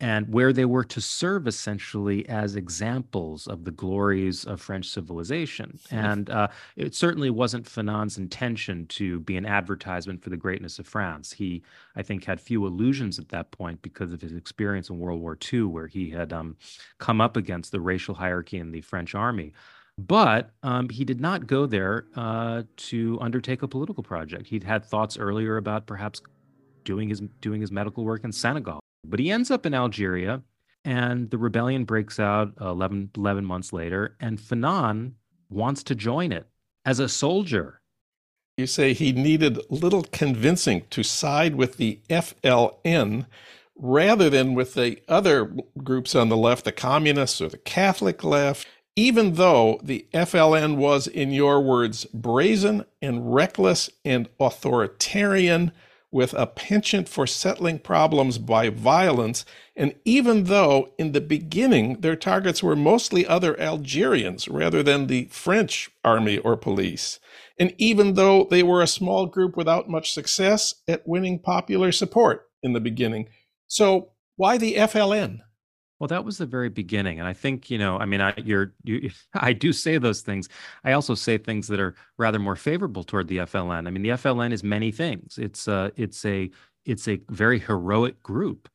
[0.00, 5.78] and where they were to serve essentially as examples of the glories of French civilization.
[5.90, 10.86] And uh, it certainly wasn't Fanon's intention to be an advertisement for the greatness of
[10.86, 11.32] France.
[11.32, 11.62] He,
[11.96, 15.36] I think, had few illusions at that point because of his experience in World War
[15.52, 16.56] II, where he had um,
[16.98, 19.52] come up against the racial hierarchy in the French army.
[19.98, 24.46] But um, he did not go there uh, to undertake a political project.
[24.46, 26.22] He'd had thoughts earlier about perhaps
[26.84, 30.42] doing his doing his medical work in Senegal but he ends up in Algeria,
[30.84, 35.12] and the rebellion breaks out 11, 11 months later, and Fanon
[35.48, 36.46] wants to join it
[36.84, 37.80] as a soldier.
[38.56, 43.26] You say he needed little convincing to side with the FLN
[43.76, 48.66] rather than with the other groups on the left, the communists or the Catholic left,
[48.96, 55.70] even though the FLN was, in your words, brazen and reckless and authoritarian
[56.10, 59.44] with a penchant for settling problems by violence.
[59.76, 65.26] And even though in the beginning their targets were mostly other Algerians rather than the
[65.26, 67.20] French army or police,
[67.58, 72.48] and even though they were a small group without much success at winning popular support
[72.62, 73.28] in the beginning.
[73.66, 75.40] So, why the FLN?
[75.98, 77.98] Well, that was the very beginning, and I think you know.
[77.98, 79.10] I mean, I you're you.
[79.34, 80.48] I do say those things.
[80.84, 83.86] I also say things that are rather more favorable toward the FLN.
[83.86, 85.38] I mean, the FLN is many things.
[85.38, 86.50] It's a it's a
[86.84, 88.68] it's a very heroic group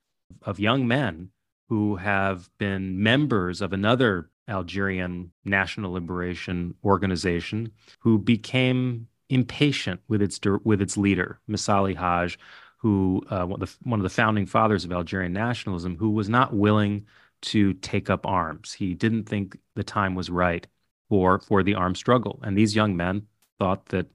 [0.43, 1.29] of young men
[1.69, 10.39] who have been members of another Algerian national liberation organization who became impatient with its
[10.65, 12.37] with its leader, Messali Hadj,
[12.83, 17.05] who uh, one, of the, founding fathers of Algerian nationalism, who was not willing
[17.41, 18.73] to take up arms.
[18.73, 20.67] He didn't think the time was right
[21.09, 23.25] for for the armed struggle, and these young men
[23.57, 24.07] thought that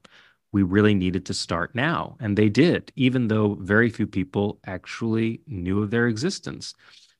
[0.51, 5.41] we really needed to start now, and they did, even though very few people actually
[5.47, 6.73] knew of their existence.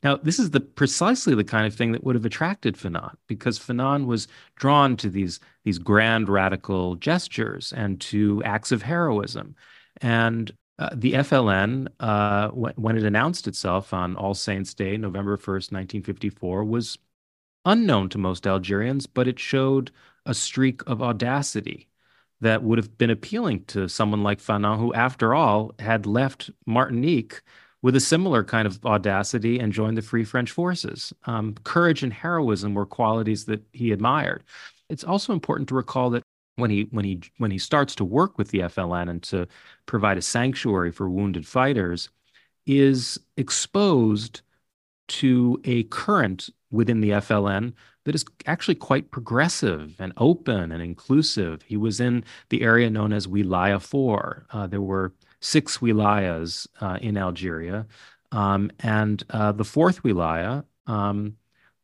[0.04, 3.60] Now, this is the precisely the kind of thing that would have attracted Fanon, because
[3.60, 9.56] Fanon was drawn to these these grand radical gestures and to acts of heroism
[10.02, 15.74] And uh, the FLN, uh, when it announced itself on All Saints' Day, November 1st,
[15.74, 16.98] 1954, was
[17.66, 19.92] unknown to most Algerians, but it showed
[20.26, 21.90] a streak of audacity
[22.40, 27.42] that would have been appealing to someone like Fanon, who, after all, had left Martinique
[27.82, 31.12] with a similar kind of audacity and joined the Free French Forces.
[31.26, 34.46] Um, courage and heroism were qualities that he admired.
[34.90, 36.24] It's also important to recall that
[36.60, 39.48] when he when he when he starts to work with the FLN and to
[39.86, 42.10] provide a sanctuary for wounded fighters,
[42.66, 44.42] is exposed
[45.08, 47.74] to a current within the FLN
[48.06, 51.62] that is actually quite progressive and open and inclusive.
[51.64, 54.46] He was in the area known as Wilaya 4.
[54.52, 57.86] Uh, there were six wilayas uh, in Algeria.
[58.32, 61.36] Um, and uh, the fourth wilaya um,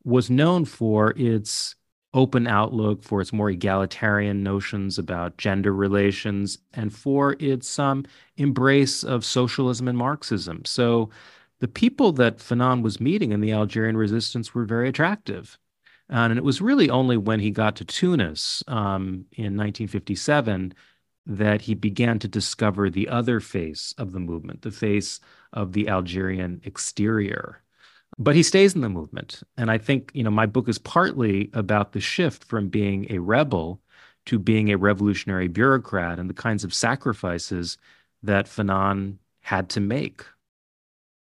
[0.03, 1.75] was known for its
[2.15, 8.05] open outlook, for its more egalitarian notions about gender relations, and for its um,
[8.37, 10.63] embrace of socialism and Marxism.
[10.65, 11.09] So
[11.59, 15.59] the people that Fanon was meeting in the Algerian resistance were very attractive.
[16.09, 20.73] And it was really only when he got to Tunis um, in 1957
[21.25, 25.19] that he began to discover the other face of the movement, the face
[25.53, 27.61] of the Algerian exterior.
[28.17, 29.43] But he stays in the movement.
[29.57, 33.19] And I think, you know, my book is partly about the shift from being a
[33.19, 33.81] rebel
[34.27, 37.77] to being a revolutionary bureaucrat and the kinds of sacrifices
[38.23, 40.25] that Fanon had to make.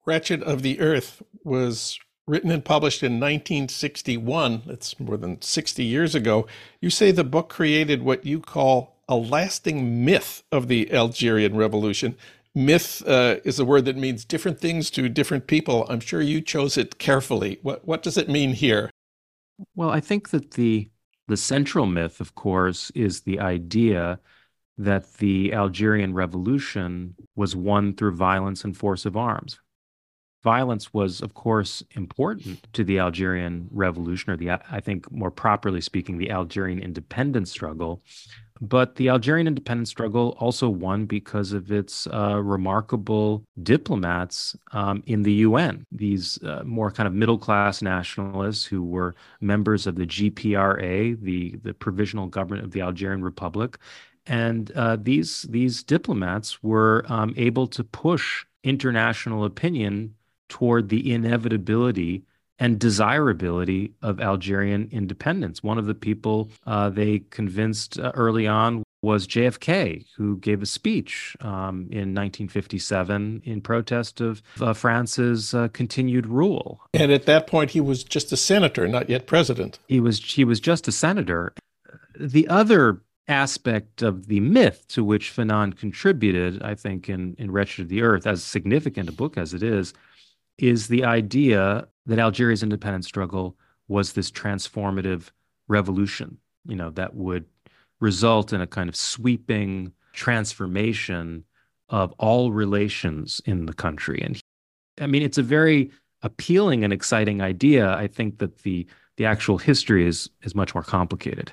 [0.07, 4.63] Wretched of the Earth was written and published in 1961.
[4.67, 6.47] That's more than 60 years ago.
[6.81, 12.17] You say the book created what you call a lasting myth of the Algerian Revolution.
[12.55, 15.87] Myth uh, is a word that means different things to different people.
[15.89, 17.59] I'm sure you chose it carefully.
[17.63, 18.91] What what does it mean here?
[19.75, 20.91] Well, I think that the
[21.27, 24.21] the central myth, of course, is the idea
[24.77, 29.59] that the Algerian Revolution was won through violence and force of arms
[30.45, 35.81] violence was, of course, important to the Algerian Revolution, or the, I think, more properly
[35.81, 38.03] speaking, the Algerian independence struggle.
[38.61, 45.23] But the Algerian independence struggle also won because of its uh, remarkable diplomats um, in
[45.23, 50.07] the UN, these uh, more kind of middle class nationalists who were members of the
[50.07, 53.77] GPRA, the, the provisional government of the Algerian Republic.
[54.27, 60.15] And uh, these, these diplomats were um, able to push international opinion
[60.49, 62.23] toward the inevitability
[62.59, 65.63] and desirability of Algerian independence.
[65.63, 70.67] One of the people uh, they convinced uh, early on was JFK, who gave a
[70.67, 76.81] speech um, in 1957 in protest of uh, France's uh, continued rule.
[76.95, 79.79] And at that point, he was just a senator, not yet president.
[79.87, 81.53] He was he was just a senator.
[82.19, 87.83] The other aspect of the myth to which Fanon contributed, I think, in in Wretched
[87.83, 89.93] of the Earth, as significant a book as it is,
[90.59, 93.57] is the idea that Algeria's independence struggle
[93.89, 95.31] was this transformative
[95.69, 97.45] revolution, you know, that would
[98.01, 101.45] result in a kind of sweeping transformation
[101.89, 104.21] of all relations in the country.
[104.23, 104.41] And
[105.01, 105.91] I mean, it's a very
[106.23, 107.95] appealing and exciting idea.
[107.95, 108.87] I think that the
[109.17, 111.53] the actual history is is much more complicated.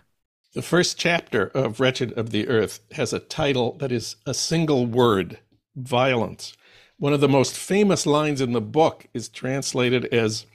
[0.53, 4.85] The first chapter of Wretched of the Earth has a title that is a single
[4.85, 5.39] word
[5.75, 6.53] violence.
[7.01, 10.45] One of the most famous lines in the book is translated as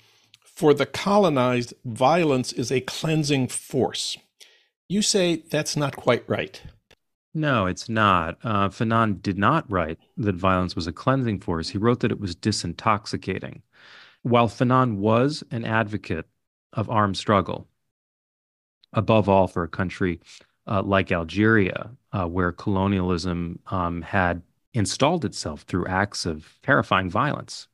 [0.44, 4.16] For the colonized, violence is a cleansing force.
[4.88, 6.62] You say that's not quite right.
[7.34, 8.38] No, it's not.
[8.44, 11.70] Uh, Fanon did not write that violence was a cleansing force.
[11.70, 13.62] He wrote that it was disintoxicating.
[14.22, 16.26] While Fanon was an advocate
[16.72, 17.66] of armed struggle,
[18.92, 20.20] above all for a country
[20.68, 24.42] uh, like Algeria, uh, where colonialism um, had
[24.76, 27.68] installed itself through acts of terrifying violence.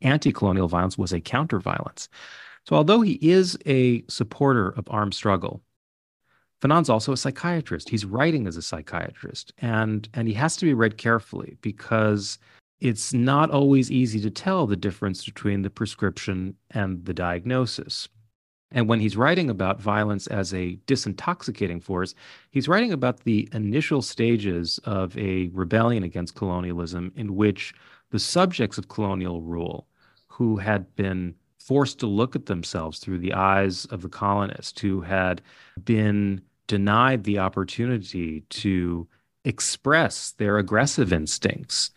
[0.00, 2.08] Anti colonial violence was a counter violence.
[2.64, 5.62] So, although he is a supporter of armed struggle,
[6.60, 7.88] Fanon's also a psychiatrist.
[7.88, 12.38] He's writing as a psychiatrist, and, and he has to be read carefully because
[12.80, 18.08] it's not always easy to tell the difference between the prescription and the diagnosis.
[18.70, 22.14] And when he's writing about violence as a disintoxicating force,
[22.50, 27.72] he's writing about the initial stages of a rebellion against colonialism in which
[28.10, 29.86] the subjects of colonial rule,
[30.28, 35.00] who had been forced to look at themselves through the eyes of the colonists, who
[35.00, 35.40] had
[35.84, 39.08] been denied the opportunity to
[39.44, 41.90] express their aggressive instincts,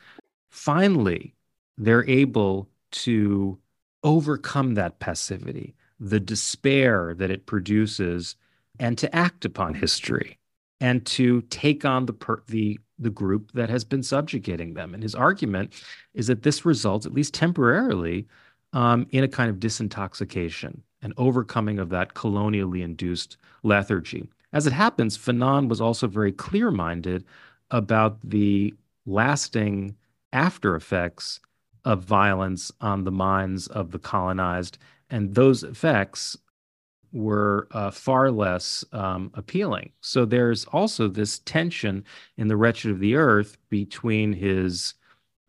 [0.50, 1.36] finally,
[1.78, 3.58] they're able to
[4.04, 8.36] overcome that passivity the despair that it produces
[8.80, 10.40] and to act upon history
[10.80, 14.94] and to take on the per- the the group that has been subjugating them.
[14.94, 15.74] And his argument
[16.14, 18.28] is that this results, at least temporarily,
[18.74, 24.30] um, in a kind of disintoxication and overcoming of that colonially induced lethargy.
[24.54, 27.26] As it happens, Fanon was also very clear minded
[27.72, 28.74] about the
[29.06, 29.96] lasting
[30.34, 31.40] after effects
[31.86, 34.78] of violence on the minds of the colonized.
[35.12, 36.38] And those effects
[37.14, 39.92] were uh, far less um, appealing.
[40.02, 42.06] So there's also this tension
[42.38, 44.94] in The Wretched of the Earth between his,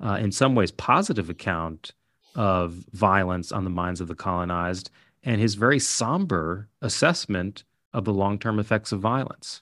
[0.04, 1.92] uh, in some ways, positive account
[2.34, 4.90] of violence on the minds of the colonized
[5.22, 9.60] and his very somber assessment of the long term effects of violence.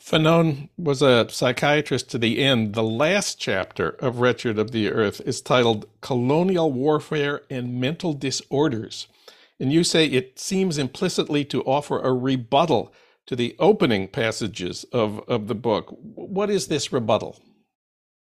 [0.00, 2.74] Fanon was a psychiatrist to the end.
[2.74, 9.08] The last chapter of Wretched of the Earth is titled Colonial Warfare and Mental Disorders.
[9.60, 12.92] And you say it seems implicitly to offer a rebuttal
[13.26, 15.94] to the opening passages of, of the book.
[15.98, 17.40] What is this rebuttal?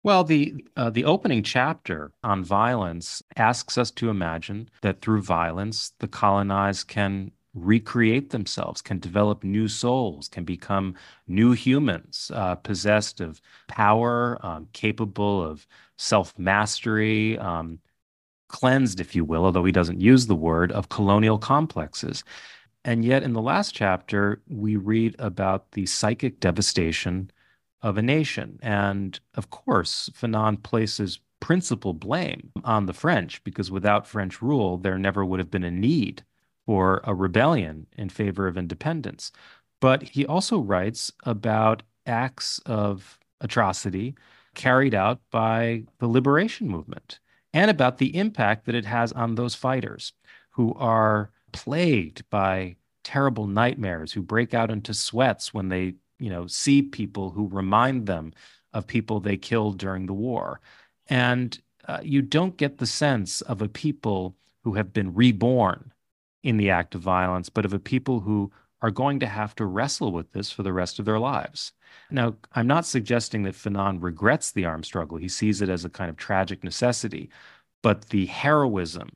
[0.03, 5.93] Well, the uh, the opening chapter on violence asks us to imagine that through violence,
[5.97, 10.93] the colonized can recreate themselves, can develop new souls, can become
[11.27, 15.65] new humans, uh, possessed of power, um, capable of
[15.97, 17.79] self mastery, um,
[18.55, 22.23] cleansed, if you will, although he doesn't use the word, of colonial complexes.
[22.85, 27.31] And yet, in the last chapter, we read about the psychic devastation
[27.81, 28.57] of a nation.
[28.61, 34.97] And of course, Fanon places principal blame on the French because without French rule, there
[34.97, 36.23] never would have been a need
[36.65, 39.33] for a rebellion in favor of independence.
[39.81, 44.15] But he also writes about acts of atrocity
[44.53, 47.19] carried out by the liberation movement
[47.55, 50.11] and about the impact that it has on those fighters
[50.51, 52.75] who are plagued by
[53.05, 58.07] terrible nightmares, who break out into sweats when they, you know, see people who remind
[58.07, 58.33] them
[58.73, 60.59] of people they killed during the war.
[61.07, 65.93] And uh, you don't get the sense of a people who have been reborn
[66.43, 68.51] in the act of violence, but of a people who
[68.85, 71.71] are going to have to wrestle with this for the rest of their lives.
[72.11, 75.17] Now, I'm not suggesting that Fanon regrets the armed struggle.
[75.17, 77.31] He sees it as a kind of tragic necessity,
[77.81, 79.09] but the heroism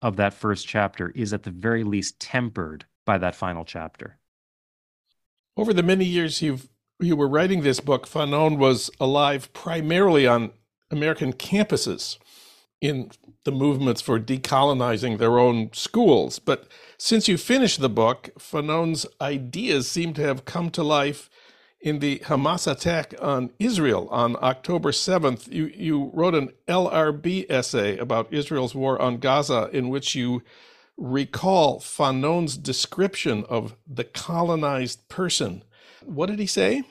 [0.00, 4.16] of that first chapter is at the very least tempered by that final chapter.
[5.54, 10.52] Over the many years you've you were writing this book, Fanon was alive primarily on
[10.90, 12.16] American campuses
[12.80, 13.10] in
[13.44, 16.38] the movements for decolonizing their own schools.
[16.38, 16.68] But
[17.00, 21.30] since you finished the book, Fanon's ideas seem to have come to life
[21.80, 25.50] in the Hamas attack on Israel on October 7th.
[25.50, 30.42] You, you wrote an LRB essay about Israel's war on Gaza in which you
[30.98, 35.64] recall Fanon's description of the colonized person.
[36.04, 36.82] What did he say?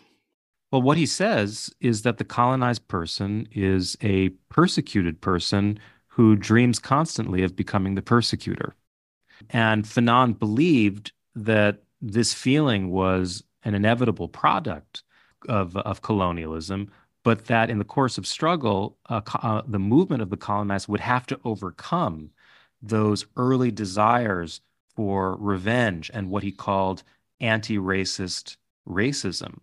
[0.71, 6.79] Well, what he says is that the colonized person is a persecuted person who dreams
[6.79, 8.73] constantly of becoming the persecutor.
[9.49, 15.03] And Fanon believed that this feeling was an inevitable product
[15.47, 16.91] of, of colonialism,
[17.23, 20.99] but that in the course of struggle, uh, uh, the movement of the colonized would
[20.99, 22.31] have to overcome
[22.81, 24.61] those early desires
[24.95, 27.03] for revenge and what he called
[27.39, 29.59] anti racist racism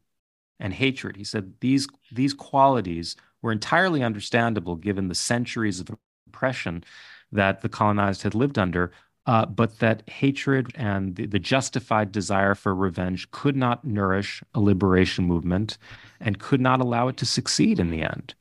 [0.61, 1.17] and hatred.
[1.17, 5.91] He said these these qualities were entirely understandable given the centuries of
[6.29, 6.85] oppression
[7.33, 8.93] that the colonized had lived under,
[9.27, 14.61] uh, but that hatred and the, the, justified desire for revenge could not nourish a
[14.61, 15.79] liberation movement
[16.21, 18.35] and could not allow it to succeed in the end.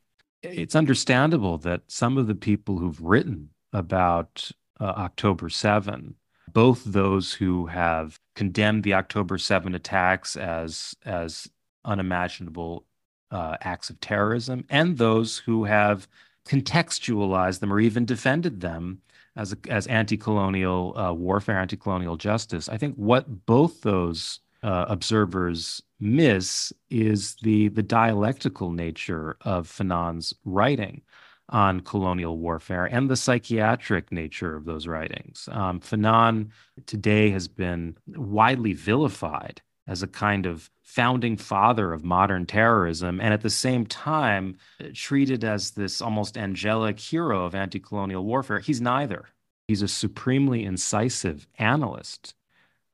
[0.44, 6.14] It's understandable that some of the people who've written about uh, October 7,
[6.54, 11.50] both those who have condemned the October 7 attacks as, as
[11.84, 12.86] unimaginable
[13.32, 16.08] uh, acts of terrorism and those who have
[16.48, 19.02] contextualized them or even defended them
[19.36, 22.70] as a, as anti-colonial uh, warfare, anti-colonial justice.
[22.70, 30.34] I think what both those uh, observers miss is the the dialectical nature of Fanon's
[30.44, 31.02] writing
[31.50, 35.48] on colonial warfare and the psychiatric nature of those writings.
[35.52, 36.50] Um, Fanon
[36.88, 43.34] today has been widely vilified as a kind of founding father of modern terrorism, and
[43.34, 44.58] at the same time
[44.94, 48.60] treated as this almost angelic hero of anti colonial warfare.
[48.60, 49.26] He's neither.
[49.68, 52.36] He's a supremely incisive analyst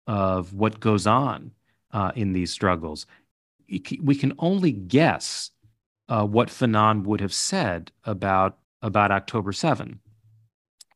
[0.08, 1.52] of what goes on
[1.92, 3.06] uh, in these struggles.
[3.70, 5.52] We can only guess
[6.10, 10.00] uh, what Fanon would have said about, about October 7.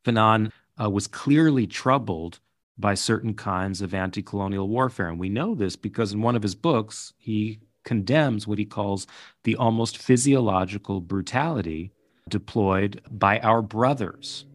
[0.03, 2.39] Fanon uh, was clearly troubled
[2.77, 5.07] by certain kinds of anti colonial warfare.
[5.07, 9.07] And we know this because in one of his books, he condemns what he calls
[9.43, 11.91] the almost physiological brutality
[12.27, 14.45] deployed by our brothers,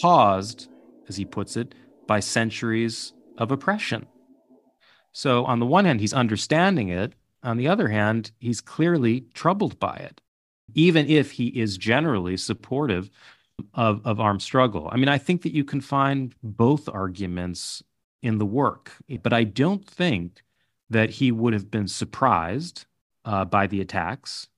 [0.00, 0.68] caused,
[1.08, 1.74] as he puts it,
[2.06, 4.06] by centuries of oppression.
[5.12, 7.12] So, on the one hand, he's understanding it.
[7.42, 10.20] On the other hand, he's clearly troubled by it,
[10.74, 13.10] even if he is generally supportive
[13.74, 14.88] of, of armed struggle.
[14.90, 17.82] I mean, I think that you can find both arguments
[18.22, 18.92] in the work,
[19.22, 20.42] but I don't think
[20.90, 22.86] that he would have been surprised
[23.24, 24.48] uh, by the attacks.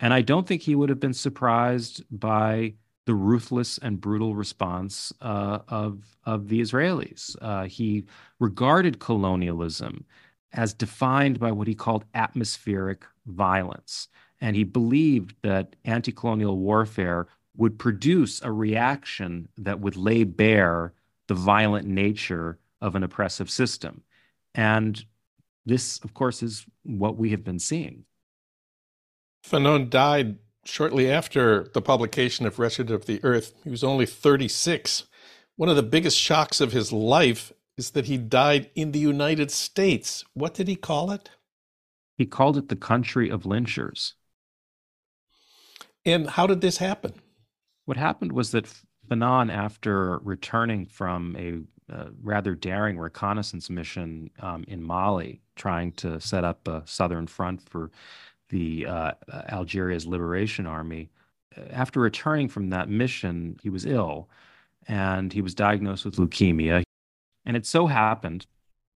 [0.00, 2.74] And I don't think he would have been surprised by
[3.06, 7.36] the ruthless and brutal response uh, of, of the Israelis.
[7.40, 8.04] Uh, he
[8.38, 10.04] regarded colonialism
[10.52, 14.08] as defined by what he called atmospheric violence.
[14.40, 17.26] And he believed that anti colonial warfare
[17.56, 20.94] would produce a reaction that would lay bare
[21.28, 24.02] the violent nature of an oppressive system.
[24.54, 25.04] And
[25.64, 28.04] this, of course, is what we have been seeing.
[29.44, 33.54] Fanon died shortly after the publication of Wretched of the Earth.
[33.64, 35.04] He was only 36.
[35.56, 39.50] One of the biggest shocks of his life is that he died in the United
[39.50, 40.24] States.
[40.34, 41.30] What did he call it?
[42.16, 44.12] He called it the country of lynchers.
[46.04, 47.14] And how did this happen?
[47.84, 48.72] What happened was that
[49.08, 51.60] Fanon, after returning from a
[51.92, 57.60] uh, rather daring reconnaissance mission um, in Mali, trying to set up a southern front
[57.60, 57.90] for
[58.48, 59.12] the uh,
[59.48, 61.10] Algeria's Liberation Army,
[61.56, 64.28] uh, after returning from that mission, he was ill
[64.88, 66.82] and he was diagnosed with leukemia.
[67.44, 68.46] And it so happened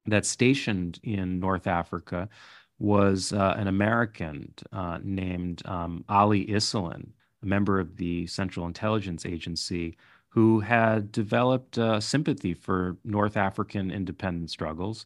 [0.05, 2.29] that stationed in North Africa
[2.79, 7.09] was uh, an American uh, named um, Ollie Iselin,
[7.43, 9.97] a member of the Central Intelligence Agency,
[10.29, 15.05] who had developed uh, sympathy for North African independence struggles.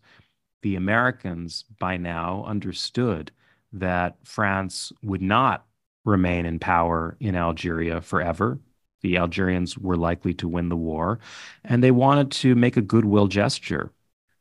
[0.62, 3.32] The Americans by now understood
[3.74, 5.66] that France would not
[6.06, 8.60] remain in power in Algeria forever.
[9.02, 11.20] The Algerians were likely to win the war,
[11.64, 13.92] and they wanted to make a goodwill gesture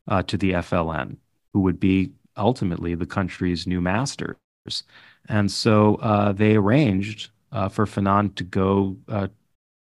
[0.08, 1.16] uh, to the FLN,
[1.52, 4.36] who would be ultimately the country's new masters.
[5.28, 9.28] And so uh, they arranged uh, for Fanon to go uh,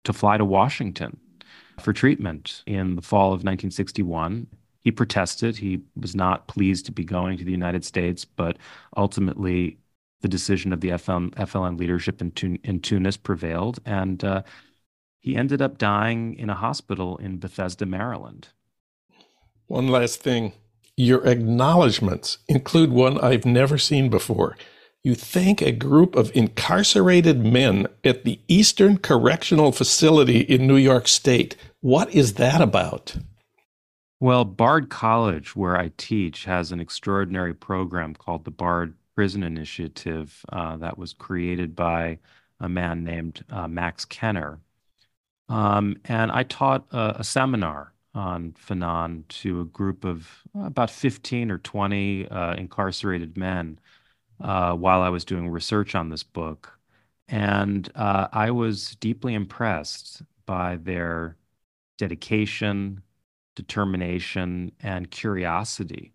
[0.03, 1.20] to fly to Washington
[1.80, 4.47] for treatment in the fall of 1961.
[4.80, 5.57] He protested.
[5.57, 8.57] He was not pleased to be going to the United States, but
[8.95, 9.80] ultimately
[10.22, 14.43] the decision of the FLN, FLN leadership in, Tun- in, Tunis prevailed, and uh,
[15.20, 18.49] he ended up dying in a hospital in Bethesda, Maryland.
[19.68, 20.53] One last thing.
[20.95, 24.55] Your acknowledgments include one I've never seen before
[25.06, 31.08] you thank a group of incarcerated men at the Eastern Correctional Facility in New York
[31.08, 31.56] State.
[31.82, 33.16] What is that about?
[34.20, 40.43] Well, Bard College, where I teach, has an extraordinary program called the Bard Prison Initiative
[40.51, 42.18] uh, that was created by
[42.60, 44.58] a man named uh, Max Kenner.
[45.47, 50.89] Um, and I taught a, a, seminar on Fanon to a group of uh, about
[50.89, 53.78] 15 or 20 uh, incarcerated men
[54.41, 56.77] uh, while I was doing research on this book.
[57.27, 61.38] And uh, I was deeply impressed by their
[61.97, 63.01] dedication,
[63.55, 66.13] determination, and curiosity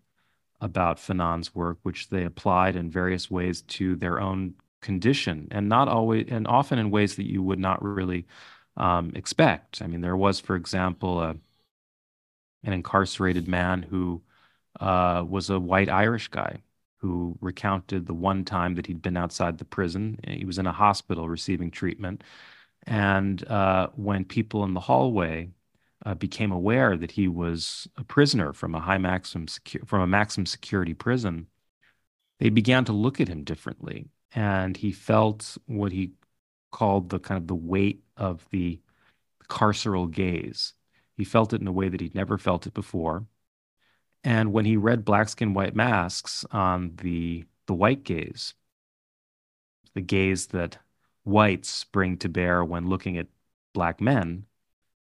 [0.61, 5.87] about Fanon's work, which they applied in various ways to their own condition, and not
[5.87, 8.25] always, and often in ways that you would not really
[8.77, 9.81] um, expect.
[9.81, 11.35] I mean, there was, for example, a,
[12.63, 14.21] an incarcerated man who
[14.79, 16.61] uh, was a white Irish guy
[17.01, 20.19] who recounted the one time that he'd been outside the prison.
[20.27, 22.23] He was in a hospital receiving treatment.
[22.85, 25.49] And uh, when people in the hallway
[26.05, 30.07] uh, became aware that he was a prisoner from a high maximum secu- from a
[30.07, 31.47] maximum security prison,
[32.39, 36.13] they began to look at him differently, and he felt what he
[36.71, 38.79] called the kind of the weight of the
[39.47, 40.73] carceral gaze.
[41.17, 43.25] He felt it in a way that he'd never felt it before.
[44.23, 48.53] And when he read Black Skin, White Masks on the, the white gaze,
[49.93, 50.77] the gaze that
[51.23, 53.27] whites bring to bear when looking at
[53.73, 54.45] black men,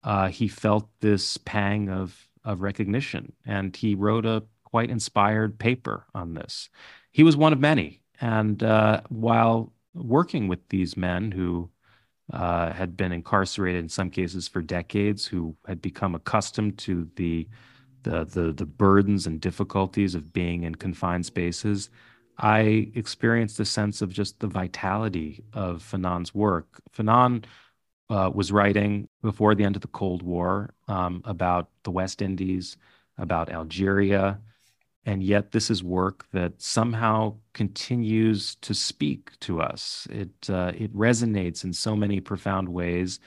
[0.02, 3.32] uh, he felt this pang of, of recognition.
[3.44, 6.68] And he wrote a quite inspired paper on this.
[7.11, 8.02] He was one of many.
[8.20, 11.70] And uh, while working with these men who
[12.32, 17.48] uh, had been incarcerated in some cases for decades, who had become accustomed to the
[18.03, 21.90] the, the, the burdens and difficulties of being in confined spaces,
[22.38, 26.80] I experienced a sense of just the vitality of Fanon's work.
[26.96, 27.44] Fanon
[28.11, 32.76] uh, was writing before the end of the Cold War um, about the West Indies,
[33.18, 34.40] about Algeria,
[35.05, 40.07] and yet this is work that somehow continues to speak to us.
[40.11, 43.20] It uh, it resonates in so many profound ways.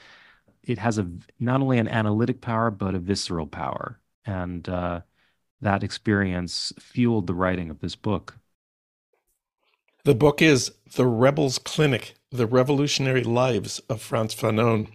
[0.62, 1.10] It has a
[1.40, 5.00] not only an analytic power but a visceral power, and uh,
[5.60, 8.36] that experience fueled the writing of this book.
[10.04, 14.88] The book is The Rebels Clinic: The Revolutionary Lives of Frantz Fanon.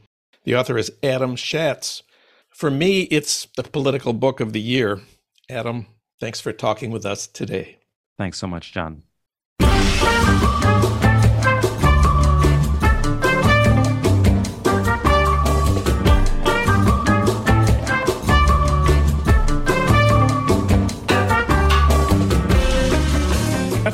[0.43, 2.01] The author is Adam Shatz.
[2.49, 5.01] For me, it's the political book of the year.
[5.49, 5.87] Adam,
[6.19, 7.77] Thanks for talking with us today.
[8.17, 9.03] Thanks so much, Jon.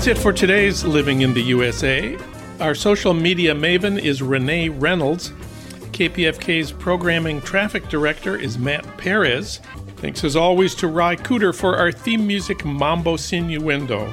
[0.03, 2.17] That's it for today's Living in the USA.
[2.59, 5.31] Our social media maven is Renee Reynolds.
[5.93, 9.61] KPFK's programming traffic director is Matt Perez.
[9.95, 14.11] Thanks as always to Ry Cooder for our theme music Mambo Sinuendo.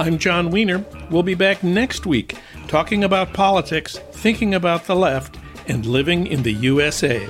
[0.00, 0.84] I'm Jon Wiener.
[1.08, 2.36] We'll be back next week
[2.66, 5.38] talking about politics, thinking about the left,
[5.68, 7.28] and living in the USA.